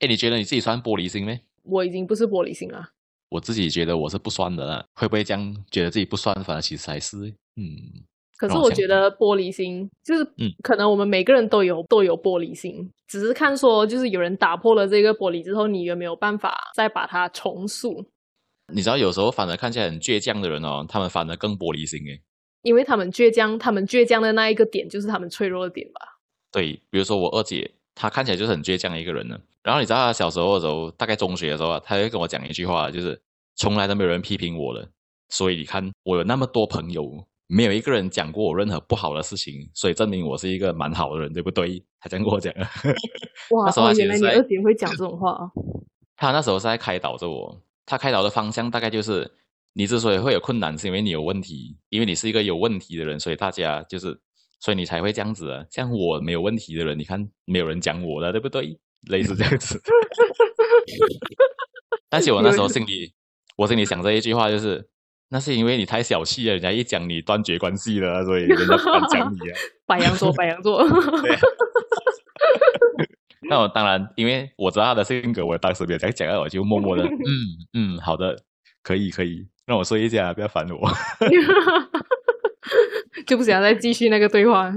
[0.00, 1.40] 哎，你觉得你自己算玻璃心没？
[1.62, 2.84] 我已经不是玻璃心了。
[3.28, 6.34] 我自己觉得我是不算的了，会不会这样觉得自己不算？
[6.42, 7.16] 反而其实还是
[7.54, 8.02] 嗯。
[8.36, 18.04] 可是我觉得玻璃心就是，嗯，可能我们每个人都有都有玻璃心，只是看说就是有人打破了这个玻璃之后，你有没有办法再把它重塑？
[18.72, 22.20] 你知道有时候反而看起来很倔强的人哦，他们反而更玻璃心诶，
[22.62, 26.00] 因为他们倔强，他们倔强的那一个点就是他们脆弱的点吧？
[26.50, 29.38] 对，比如说我二姐，她看起来就是很倔强的一个人呢。
[29.62, 33.20] 然后你知道她小时候的时候，大概中学的时候，她会跟我讲一句话，就是
[33.54, 34.88] 从来都没有人批评我了，
[35.28, 37.24] 所以你看我有那么多朋友。
[37.46, 41.84] 没有一个人讲过我任何不好的事情，所以证明我是一个蛮好的人，对不对？
[42.00, 42.52] 他这样跟我讲。
[43.50, 45.50] 哇， 原来你二姐会讲这种话啊！
[46.16, 49.30] 他那时候是在开导着我，他开导的方向大概就是：
[49.74, 54.18] 你之所以会有困难，是因为你有问题，因为你是一个有问题的人，所以大家就是，
[54.60, 55.64] 所以你才会这样子啊。
[55.70, 58.78] 像我没有问题的人，你看没有人讲我的，对不对？
[59.10, 59.78] 类似这样子。
[62.08, 63.12] 但是我那时候心里，
[63.56, 64.88] 我心里想这一句话就是。
[65.30, 69.56] 那是因为你太小气了，人家一讲你断绝关系了，所以人家不敢讲你啊。
[69.86, 70.84] 白羊座，白羊座。
[73.48, 77.18] 那我当然，因为我知道他的性格，我当时没有讲，我就默默的， 嗯
[77.74, 78.36] 嗯，好的，
[78.82, 80.90] 可以可以，让我说一下，不要烦我。
[83.26, 84.72] 就不想再继续那个对话。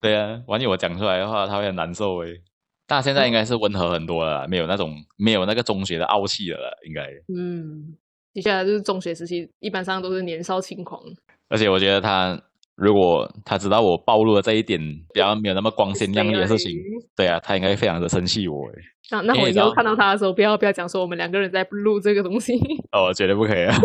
[0.00, 2.40] 对啊，万一我讲出来的话，他会很难受诶。
[2.86, 7.08] 但现在应该是温和很多了，没有那种没有那个中学的傲气了，应该。
[7.34, 7.96] 嗯。
[8.32, 11.00] 接下来就是中学时期，一般上都是年少轻狂。
[11.48, 12.40] 而且我觉得他，
[12.76, 14.80] 如果他知道我暴露了这一点
[15.12, 16.80] 比较没有那么光鲜亮丽的事情，
[17.14, 18.70] 对啊，他应该非常的生气我。
[19.10, 22.54] 那那我以后看到他的时候，不要不要讲说我们两个人在录这个东西。
[22.92, 23.76] 哦，绝对不可以啊！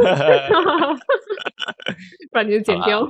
[2.32, 3.06] 不然你就剪掉。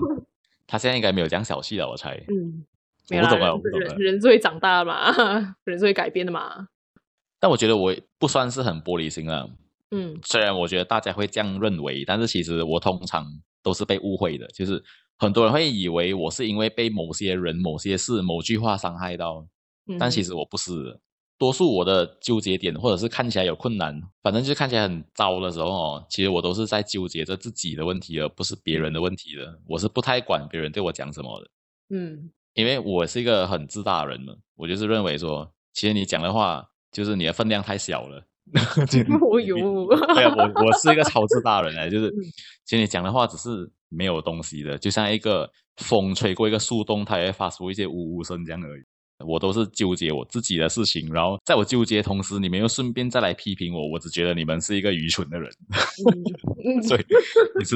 [0.65, 2.19] 他现在应该没有讲小气了，我猜。
[2.27, 2.65] 嗯，
[3.09, 3.29] 没有啊，
[3.63, 5.13] 人人是会长大嘛，
[5.65, 6.67] 人是会改变的嘛。
[7.39, 9.47] 但我觉得我不算是很玻璃心啊。
[9.91, 13.25] 嗯，虽然我觉得大家会这样认为，但是其实我通常
[13.63, 14.47] 都是被误会的。
[14.47, 14.83] 就是
[15.17, 19.47] 很多人会以为我是因为被某些人、某些事、某句话伤害到，
[19.99, 20.99] 但其实我不是。
[21.39, 29.61] 多数我的纠结点，或者是看起来有困难，反正就是看起来很糟的时候哦，其实我都是在纠结着自己的问题，而不是别人的问题的。
[29.67, 31.47] 我是不太管别人对我讲什么的，
[31.95, 38.25] 嗯，因为我是一个很自大的人嘛，我就是认为说，其实你讲的话就是你的分量太小了。
[39.21, 39.55] 我有，
[40.13, 42.11] 对啊，我我是一个超智大人哎，就是
[42.65, 48.83] 其实你讲的话只是没有东西的，就像一个风吹过一个树洞，它也会发出一些呜呜声这样而已。
[49.25, 55.51] 我都是纠结我自己的事情，然后在我纠结同时，你们又顺便再来批评我，我只觉得你们是一个愚蠢的人。
[56.87, 57.03] 所以
[57.57, 57.75] 你是，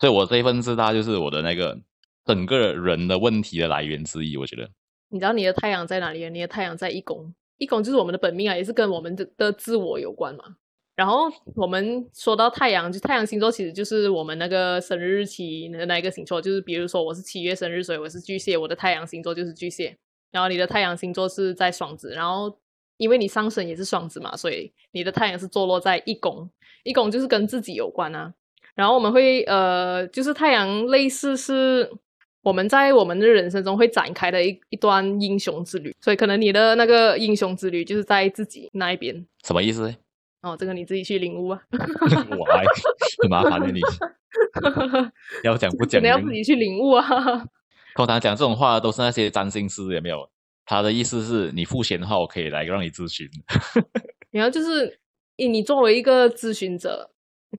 [0.00, 1.78] 所以我这一份自大就是我的那个
[2.24, 4.38] 整个人的问题的来源之一。
[4.38, 4.66] 我觉得，
[5.10, 6.30] 你知道你的太阳在哪里？
[6.30, 10.56] 你的太阳在一宫，一宫就是我们的本命啊，也是跟我们的的自我有关嘛。
[10.96, 19.96] 然后我们说到太阳，就太阳星座其实就是我们那个生日日期的那一个星座，就是比如说我是七月生日，所以我是巨蟹，我的太阳星座就是巨蟹。
[20.32, 22.58] 然后你的太阳星座是在双子，然后
[22.96, 26.50] 因为你上升也是双子嘛，所以你的太阳是坐落在一宫，
[26.82, 28.34] 一宫就是跟自己有关啊。
[28.74, 31.90] 然后我们会呃，就是太阳类似是
[32.48, 39.14] 我们在我们的人生中会展开的一一段英雄之旅，所以可能你的那个英雄之旅就是在自己那一边。
[39.44, 39.94] 什么意思？
[40.40, 41.60] 哦，这个你自己去领悟啊。
[41.70, 42.64] 我还
[43.20, 43.80] 很麻烦的你，
[45.44, 46.02] 要讲不讲？
[46.02, 47.04] 你要自己去领悟啊。
[47.94, 50.26] 通常讲这种话都是那些占星师，有没有？
[50.64, 53.28] 他的意思是你付钱的话，我可以来让你咨询。
[54.32, 54.98] 然后就是
[55.36, 57.10] 你作为一个咨询者，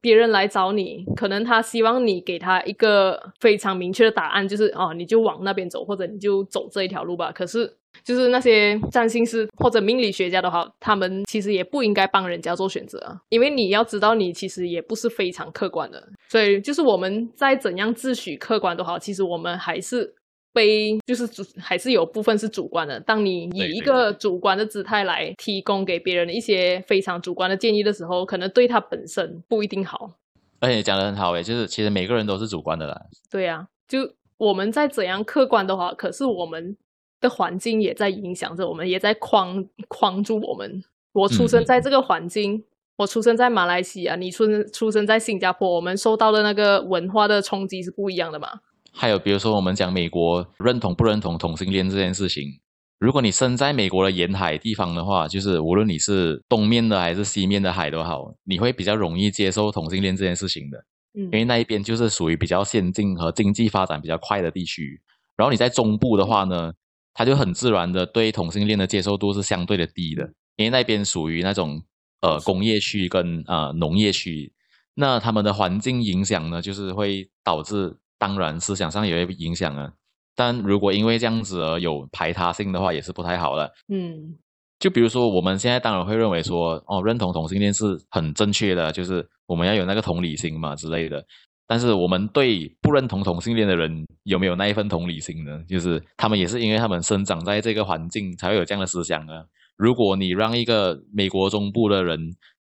[0.02, 7.32] 别人来找你，可能他希望你给他一个非常明确的答案，就是哦，你就往那边走，或者你就走这一条路吧。
[7.32, 7.72] 可是，
[8.04, 13.00] 就是那些占星师或者命理学家的话，他们其实也不应该帮人家做选择，
[13.30, 16.08] 因为你要知道，你其实也不是非常客观的。
[16.28, 20.16] 所以，就是我们在怎样自诩客观都好，其实我们还是。
[20.54, 23.00] 被就是主还是有部分是主观的。
[23.00, 30.12] 当你以一个主观的姿态来提供给别人一些非常主观的建议的时候，可能对他本身不一定好。
[30.60, 33.02] 而且讲的很好诶，就是其实每个人都是主观的啦。
[33.32, 34.00] 对呀，就
[34.38, 36.76] 我们在怎样客观的话，可是我们
[37.22, 40.84] 的环境也在影响着我们，也在框框住我们。
[41.14, 42.64] 我出生在这个环境，
[42.98, 48.50] 我出生在马来西亚，你出生出生在新加坡，我们受到的那个文化的冲击是不一样的嘛？
[48.92, 52.60] 还有，比如说我们讲美国认同不认同同性恋这件事情，
[53.00, 60.78] 如果你身在美国的沿海地方的话，就是无论你是东面的还是西面的海都好，你会比较容易接受同性恋这件事情的。
[61.14, 65.00] 嗯，因为那一边就是属于比较先进和经济发展比较快的地区。
[65.38, 66.74] 然后你在中部的话呢，
[67.14, 70.24] 它就很自然的对同性恋的接受度是相对的低的，
[70.58, 71.82] 因为那边属于那种
[72.22, 74.52] 呃工业区跟呃农业区，
[74.96, 77.96] 那他们的环境影响呢，就是会导致。
[78.20, 79.92] 当然，思想上也会影响啊。
[80.36, 83.74] 但如果因为这样子而有排他性的话，也是不太好的。
[83.92, 84.38] 嗯，
[84.78, 91.26] 就比如说，我们现在当然会认为说，哦，认同同性恋是很正确的，就是我们要有那个同理心嘛之类的。
[91.68, 95.62] 但是，我们对不认同同性恋的人有没有那一份同理心呢？
[95.68, 99.44] 就是他们也是因为他们生长在这个环境，才会有这样的思想啊。
[99.78, 102.20] 如果你让一个美国中部的人，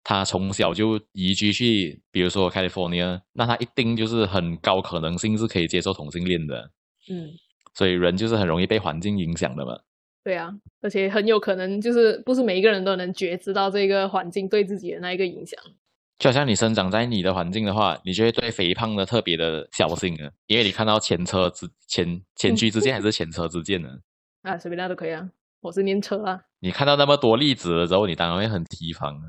[0.04, 6.70] 他从小就移居去，比如说 California，那他一定就是很高可能性是可以接受同性恋的。
[7.10, 7.30] 嗯，
[7.74, 9.78] 所以人就是很容易被环境影响的嘛。
[10.24, 15.58] 对啊，而且很有可能就是不是每一个人都能觉知到这个环境对自己的那一个影响。
[16.18, 23.88] 就好像你生长在你的环境的话，你就会对肥胖的特别的小心啊，因为你看到前车之前前车之鉴还是前车之鉴呢？
[24.42, 25.28] 啊，随便那都可以啊，
[25.60, 26.40] 我是念车啊。
[26.60, 29.24] 你看到那么多例子的时候，你当然会很提防啊。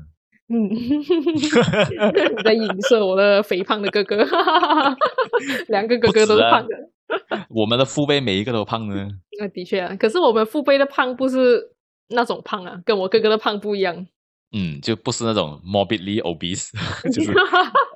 [0.48, 4.16] 嗯，你在影射我的肥胖的哥哥，
[5.68, 6.90] 两个哥哥都是胖的。
[7.48, 9.08] 我们的父辈每一个都胖呢。
[9.38, 11.72] 那的确啊，可是我们父辈的胖不是
[12.08, 14.06] 那种胖啊，跟我哥哥的胖不一样。
[14.52, 16.70] 嗯，就不是那种 morbidly obese，
[17.12, 17.32] 就是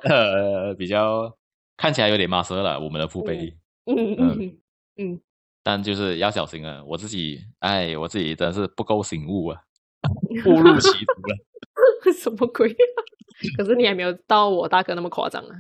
[0.08, 1.32] 呃比较
[1.76, 2.80] 看起来有点麻舌了。
[2.80, 3.54] 我们的父辈，
[3.86, 4.56] 嗯嗯
[4.96, 5.20] 嗯，
[5.62, 6.82] 但就是要小心啊。
[6.86, 9.60] 我自己，哎，我自己真是不够醒悟啊，
[10.46, 11.36] 误入歧途了。
[12.16, 12.74] 什么鬼？
[13.56, 15.54] 可是你还没有到我大哥那么夸张啊！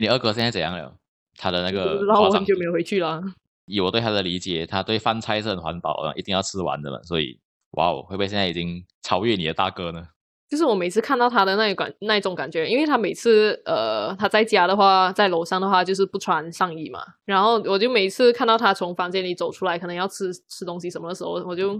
[0.00, 0.94] 你二哥现在怎样了？
[1.36, 3.22] 他的那个夸张就没有回去了。
[3.66, 6.98] 以我对他的理解，他对饭菜是很环保的，一定要吃完的嘛。
[7.02, 7.38] 所以，
[7.72, 10.08] 哇哦，会不会现在已经超越你的大哥呢？
[10.48, 17.00] 就是我每次看到他的那一感那一种感觉，因为他每次呃他在家的话，在楼上的话就是不穿上衣嘛。
[17.26, 21.78] 然后我就每次看到他从房间里走出来，可能要吃吃东西什么的时候，我就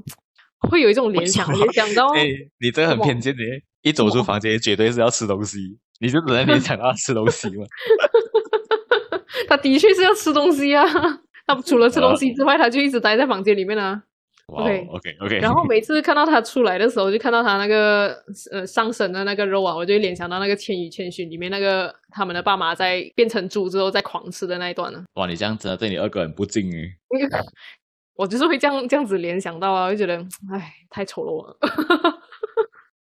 [0.69, 2.27] 会有一种联想，联想到哎，
[2.61, 3.43] 你这个很偏见的。
[3.83, 5.79] 一走出房间，绝对是要吃东西。
[6.01, 7.64] 你就只能联想到吃东西吗？
[9.49, 10.85] 他的确是要吃东西啊。
[11.47, 14.03] 他除了吃东西之外，他就一直待在房间里面啊。
[14.47, 15.39] OK OK OK。
[15.41, 18.16] 然后每次看到他出来的时候，就看到他那个
[18.51, 25.03] 呃上身的那个肉啊，我就联想到那个《千与千寻》里面那个他们的爸妈在变成猪之后在狂吃的那一段呢。
[25.14, 26.81] 哇，你这样真的对你二哥很不敬哎。
[28.16, 30.16] 我就是会这样这样子联想到啊，就觉得
[30.53, 31.57] 哎太丑陋了。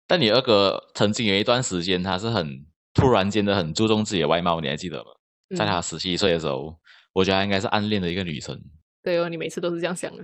[0.08, 5.12] 但你二哥曾经有一段时间，他是很突然间的很注重自己的外貌，你还记得吗？
[5.56, 6.78] 在他十七岁的时候，
[7.14, 8.60] 我觉得他应该是暗恋的一个女生。
[9.02, 10.24] 对哦，你每次都是这样想的。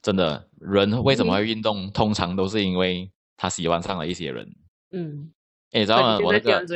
[0.00, 1.90] 真的，人为什么会运动？
[1.92, 4.48] 通常都是因为他喜欢上了一些人。
[4.90, 5.30] 嗯，
[5.72, 6.18] 哎，你知道吗？
[6.18, 6.66] 我那个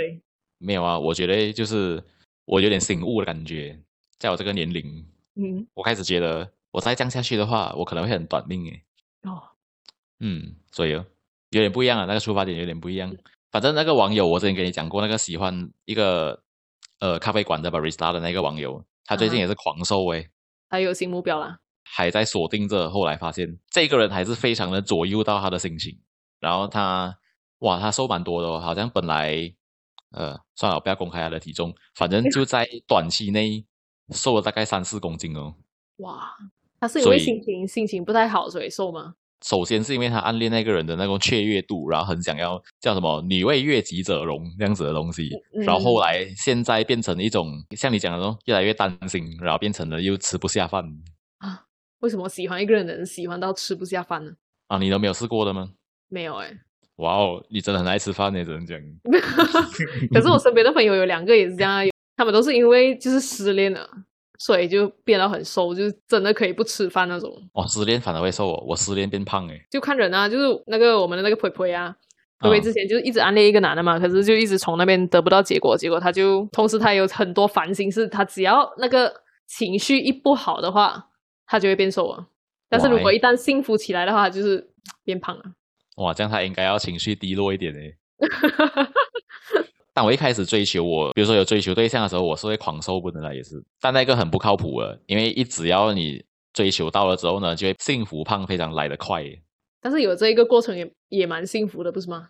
[0.59, 2.03] 没有啊，我觉得就是
[2.45, 3.81] 我有点醒悟的感觉，
[4.19, 8.85] 在我这个年龄，嗯，我开始觉得我再这样下去的话，我可能会很短命哎。
[9.31, 9.43] 哦，
[10.21, 11.01] 嗯，所以
[11.51, 13.15] 有点不一样啊，那个出发点有点不一样。
[13.51, 16.43] 反正那个网友，我之前跟你讲过，那个喜欢一个
[16.99, 20.29] 呃咖啡馆的 barista 的那个网友，他最近也是狂瘦哎。
[20.69, 22.91] 他有新目标啦，还在锁定着。
[22.91, 25.99] 后来发现这个人还是非常的左右到他的心情。
[26.41, 27.17] 然后他，
[27.61, 29.33] 哇，他瘦蛮多的哦，好像本来，
[30.11, 33.65] 呃，算了，不要公开他的体重，反正就在短期内
[34.11, 35.55] 瘦了大概三四公斤哦。
[35.99, 36.37] 哇，
[36.79, 39.15] 他是因为心情心情不太好所以瘦吗？
[39.45, 45.29] 首先是因为他暗恋那个人的那种雀跃度，然后很想要叫什么“女为悦己者容”这样子的东西，
[45.65, 50.83] 然后后来现在变成一种像你讲的种越来越担心，然后变成了又吃不下饭
[51.39, 51.65] 啊？
[52.01, 54.33] 为什么喜欢一个人的人喜欢到吃不下饭呢？
[54.69, 55.71] 啊，你都没有试过的吗？
[56.09, 56.51] 没有哎。
[56.97, 58.79] 哇哦，你真的很爱吃饭呢，只能讲。
[60.13, 63.87] 可是我身边的朋友有两个也是这样，他们都是因为就是失恋了。
[64.39, 67.31] 所以就变得很瘦，就是真的可以不吃饭那种。
[67.53, 69.59] 哦，失恋反而会瘦哦，我失恋变胖哎。
[69.71, 71.95] 就看人啊，就是那个我们的那个培培啊，
[72.41, 79.13] 培培之前就是一直暗恋一个男的嘛，可是就一直从那边得不到结果，结果他就同时他有很多烦心事，他只要那个
[79.47, 81.09] 情绪一不好的话，
[81.47, 82.27] 他就会变瘦啊。
[82.69, 84.71] 但是如果一旦幸福起来的话，就是
[85.05, 85.43] 变胖了。
[85.97, 87.93] 哇，这样他应该要情绪低落一点哎。
[89.97, 93.55] 但我一开始追求我，比如说有追求对象的时候，我是会狂瘦不的了，也是。
[93.81, 96.23] 但那个很不靠谱了，因为一只要你
[96.53, 99.25] 追求到了之后呢，就会幸福胖非常来得快。
[99.81, 102.29] 但是有这一个过程也也蛮幸福的，不是吗？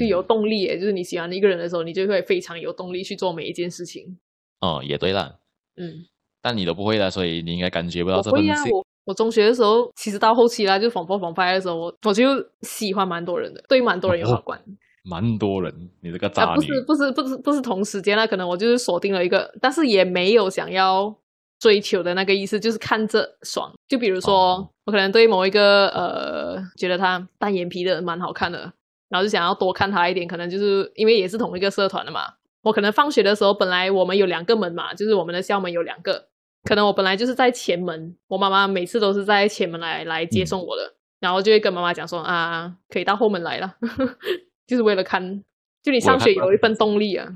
[0.00, 4.16] 就有动力，就是你喜欢一个人的时候，你就会非常有动力去做每一件事情。
[4.62, 5.38] 哦，也对了。
[5.76, 6.06] 嗯。
[6.40, 12.24] 但你都不会的，所以你应该感觉不到这份幸我我中学的时候，其实到后期啦，就仿佛仿拍的时候，我我就
[12.62, 14.58] 喜欢蛮多人的，对蛮多人有好 感。
[15.02, 16.56] 蛮多人，你这个渣女。
[16.56, 21.14] 不是不是不是不是同时间那可能我就是锁定了一个，但是也没有想要
[21.58, 23.72] 追求的那个意思，就是看着爽。
[23.88, 28.72] 就比如说，我可能对某一个呃，觉得他单眼皮的蛮好看的，
[29.08, 30.26] 然后就想要多看他一点。
[30.26, 32.20] 可能就是因为也是同一个社团的嘛。
[32.62, 36.28] 我可能放学的时候，本来我们有两个门嘛，就是我们的校门有两个，
[36.62, 43.74] 可能我本来就是在前门，我妈妈每次都是在前门来来接送我的，然后就会跟妈妈讲说啊，可以到后门来了。
[44.66, 45.42] 就是为了看，
[45.82, 47.28] 就你上学有一份动力啊！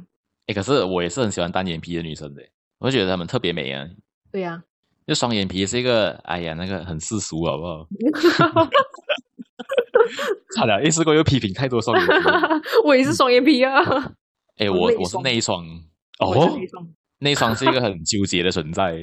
[0.46, 2.42] 哎，可是我也是很喜欢单眼皮的女生的，
[2.78, 3.84] 我觉得她们特别美啊。
[4.30, 4.62] 对呀，
[5.06, 7.86] 就双眼皮是一个，哎呀，那个很世俗，好不好？
[10.54, 12.12] 差点一次过又批评太多双眼皮。
[12.86, 13.82] 我也是双眼皮啊！
[14.58, 15.64] 哎，我我是内双
[16.20, 16.56] 哦，
[17.18, 18.94] 内双是一个很纠结的存在，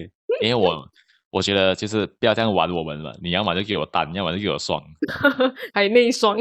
[0.41, 0.87] 因为我
[1.29, 4.81] 我觉得就是不要这样玩我们了，你要么就给我单，要么就给我双，
[5.73, 6.37] 还内双。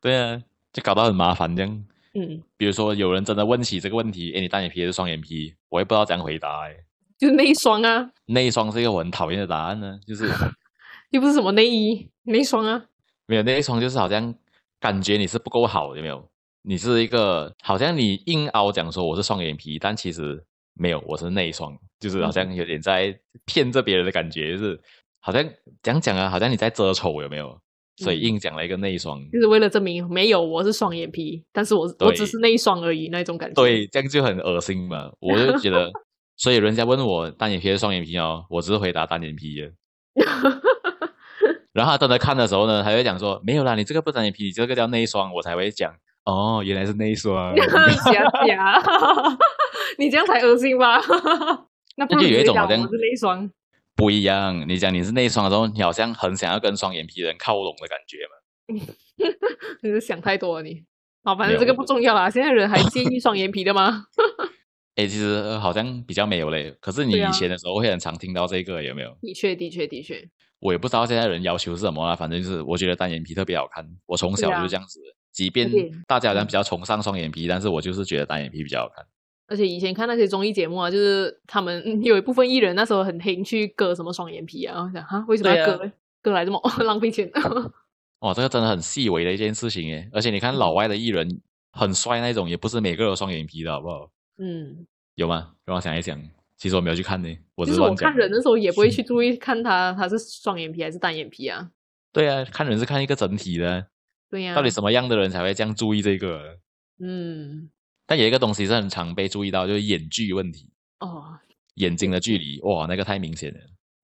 [0.00, 0.42] 对啊。
[0.72, 5.54] 就搞到很麻烦这样，嗯，比如说有人真的问起这个问题，哎，你单眼皮还是双眼皮？
[5.68, 6.74] 我也不知道怎样回答，哎，
[7.18, 10.30] 就是内双啊，内双是一个我很讨厌的答案呢，就是
[11.10, 12.84] 又不是什么内衣，内双啊，
[13.26, 14.34] 没有内双就是好像
[14.80, 16.26] 感觉你是不够好，有没有？
[16.64, 20.42] 你是一个好像你硬凹讲说我是双眼皮，但其实
[20.74, 24.80] 没有，我是内双，就是好像有点在骗着别人的感觉，就是
[25.18, 25.44] 好像
[25.82, 27.60] 讲讲啊，好像你在遮丑，有没有？
[27.96, 33.54] 所以硬讲了一个内双，就是为了证明没有我是双眼皮，但是我我只是内双而已那种感觉。
[33.54, 35.10] 对，这样就很恶心嘛。
[35.20, 35.90] 我就觉得，
[36.36, 39.70] 所以人家问我单眼皮还是双眼皮哦，我只是回答单眼皮。
[41.72, 47.54] 然后他真的看的时候呢，他会讲说没有啦，你这个不单眼皮，你这个叫内双，我才会讲哦，原来是内双。
[47.56, 47.64] 假
[48.46, 48.82] 假，
[49.98, 51.00] 你这样才恶心吧？
[51.96, 53.50] 那不就有一种好像是内双。
[53.94, 58.34] 不一样，你讲你是内双的时候，你好像很想要跟双眼皮人靠拢的感觉嘛？
[59.82, 60.84] 你是想太多了，你。
[61.24, 62.28] 好，反正这个不重要啦。
[62.28, 64.06] 现在人还介意双眼皮的吗？
[64.96, 66.74] 哎，其实好像比较没有嘞。
[66.80, 69.16] 可是你以前的时候会很常听到这个，有没有？
[69.20, 70.28] 的确，的确，的确。
[70.58, 73.86] 我也不知道现在人要求是什么啦，反正就是我觉得单眼皮特别好看。
[74.06, 75.00] 我从小就是这样子，
[75.32, 75.70] 即便
[76.06, 79.04] 大家好像比较崇尚双眼皮，但是我就是觉得单眼皮比较好看。
[79.52, 85.92] 而且以前看那些综艺节目啊，就是他们有一部分艺人那时候很黑去割什么双眼皮啊，我想哈为什么要割？
[86.22, 87.30] 割来这么 浪费钱。
[88.20, 91.28] 哇， 这个真的很细微的一件事情诶，而且你看老外的艺人
[91.72, 94.10] 很帅那种，也不是每个有双眼皮的好不好？
[94.38, 94.86] 嗯，
[95.16, 95.52] 有吗？
[95.66, 96.18] 让我想一想，
[96.56, 97.28] 其实我没有去看呢。
[97.66, 101.70] 其实我看人的时候也不会去注意看他他是双眼皮还是单眼皮啊。
[102.12, 103.86] 对啊，看人是看一个整体的。
[104.30, 104.54] 对呀。
[104.54, 106.56] 到底什么样的人才会这样注意这个？
[107.00, 107.68] 嗯。
[108.06, 110.68] 但有一个东西是很常被注意到，就是眼距问题。
[111.00, 111.38] 哦。
[111.76, 113.58] 眼睛的距离，哇，那个太明显了。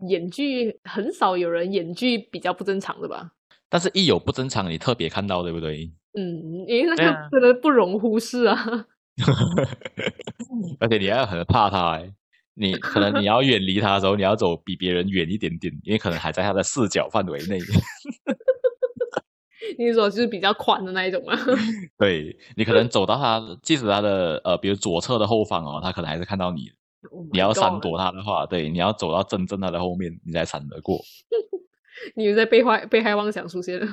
[0.08, 3.32] 眼距很少有人眼距比较不正常的吧？
[3.68, 5.92] 但是，一有不正常，你特别看到，对不对？
[6.18, 8.56] 嗯，因为那个真的不容忽视啊。
[10.80, 12.00] 而且你还很怕他，
[12.54, 17.58] 你可能你要远离他的时候，你要走比别人远一点点，因为可能还在他的视角范围内。
[19.76, 21.36] 你说就是比较宽的那一种吗？
[21.98, 26.70] 对你可能走到他，即使他的呃，比如左侧的后方哦，他可能还是看到你。
[27.32, 31.00] 你要闪躲他的话，对，你要走到真正他的后面，你才闪得过。
[32.16, 33.86] 你又在被害被害妄想出现了。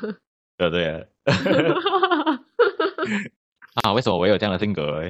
[0.58, 1.08] 对对。
[3.84, 5.04] 啊，为什么我有这样的性格？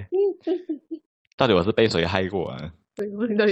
[1.38, 2.74] 到底我是被谁害过啊？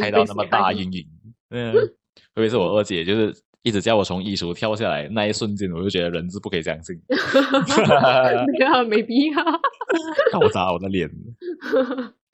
[0.01, 1.05] 害到那么大阴影。
[1.49, 3.33] 嗯，特别是我二姐，就是
[3.63, 6.95] 一直叫我从衣橱跳下来那一瞬间，我就觉得人是不可以相信。
[7.07, 9.43] 没有，没必要。
[10.31, 11.09] 看我砸我的脸。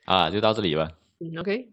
[0.05, 0.89] 啊，就到这里吧。
[1.19, 1.69] 嗯，OK。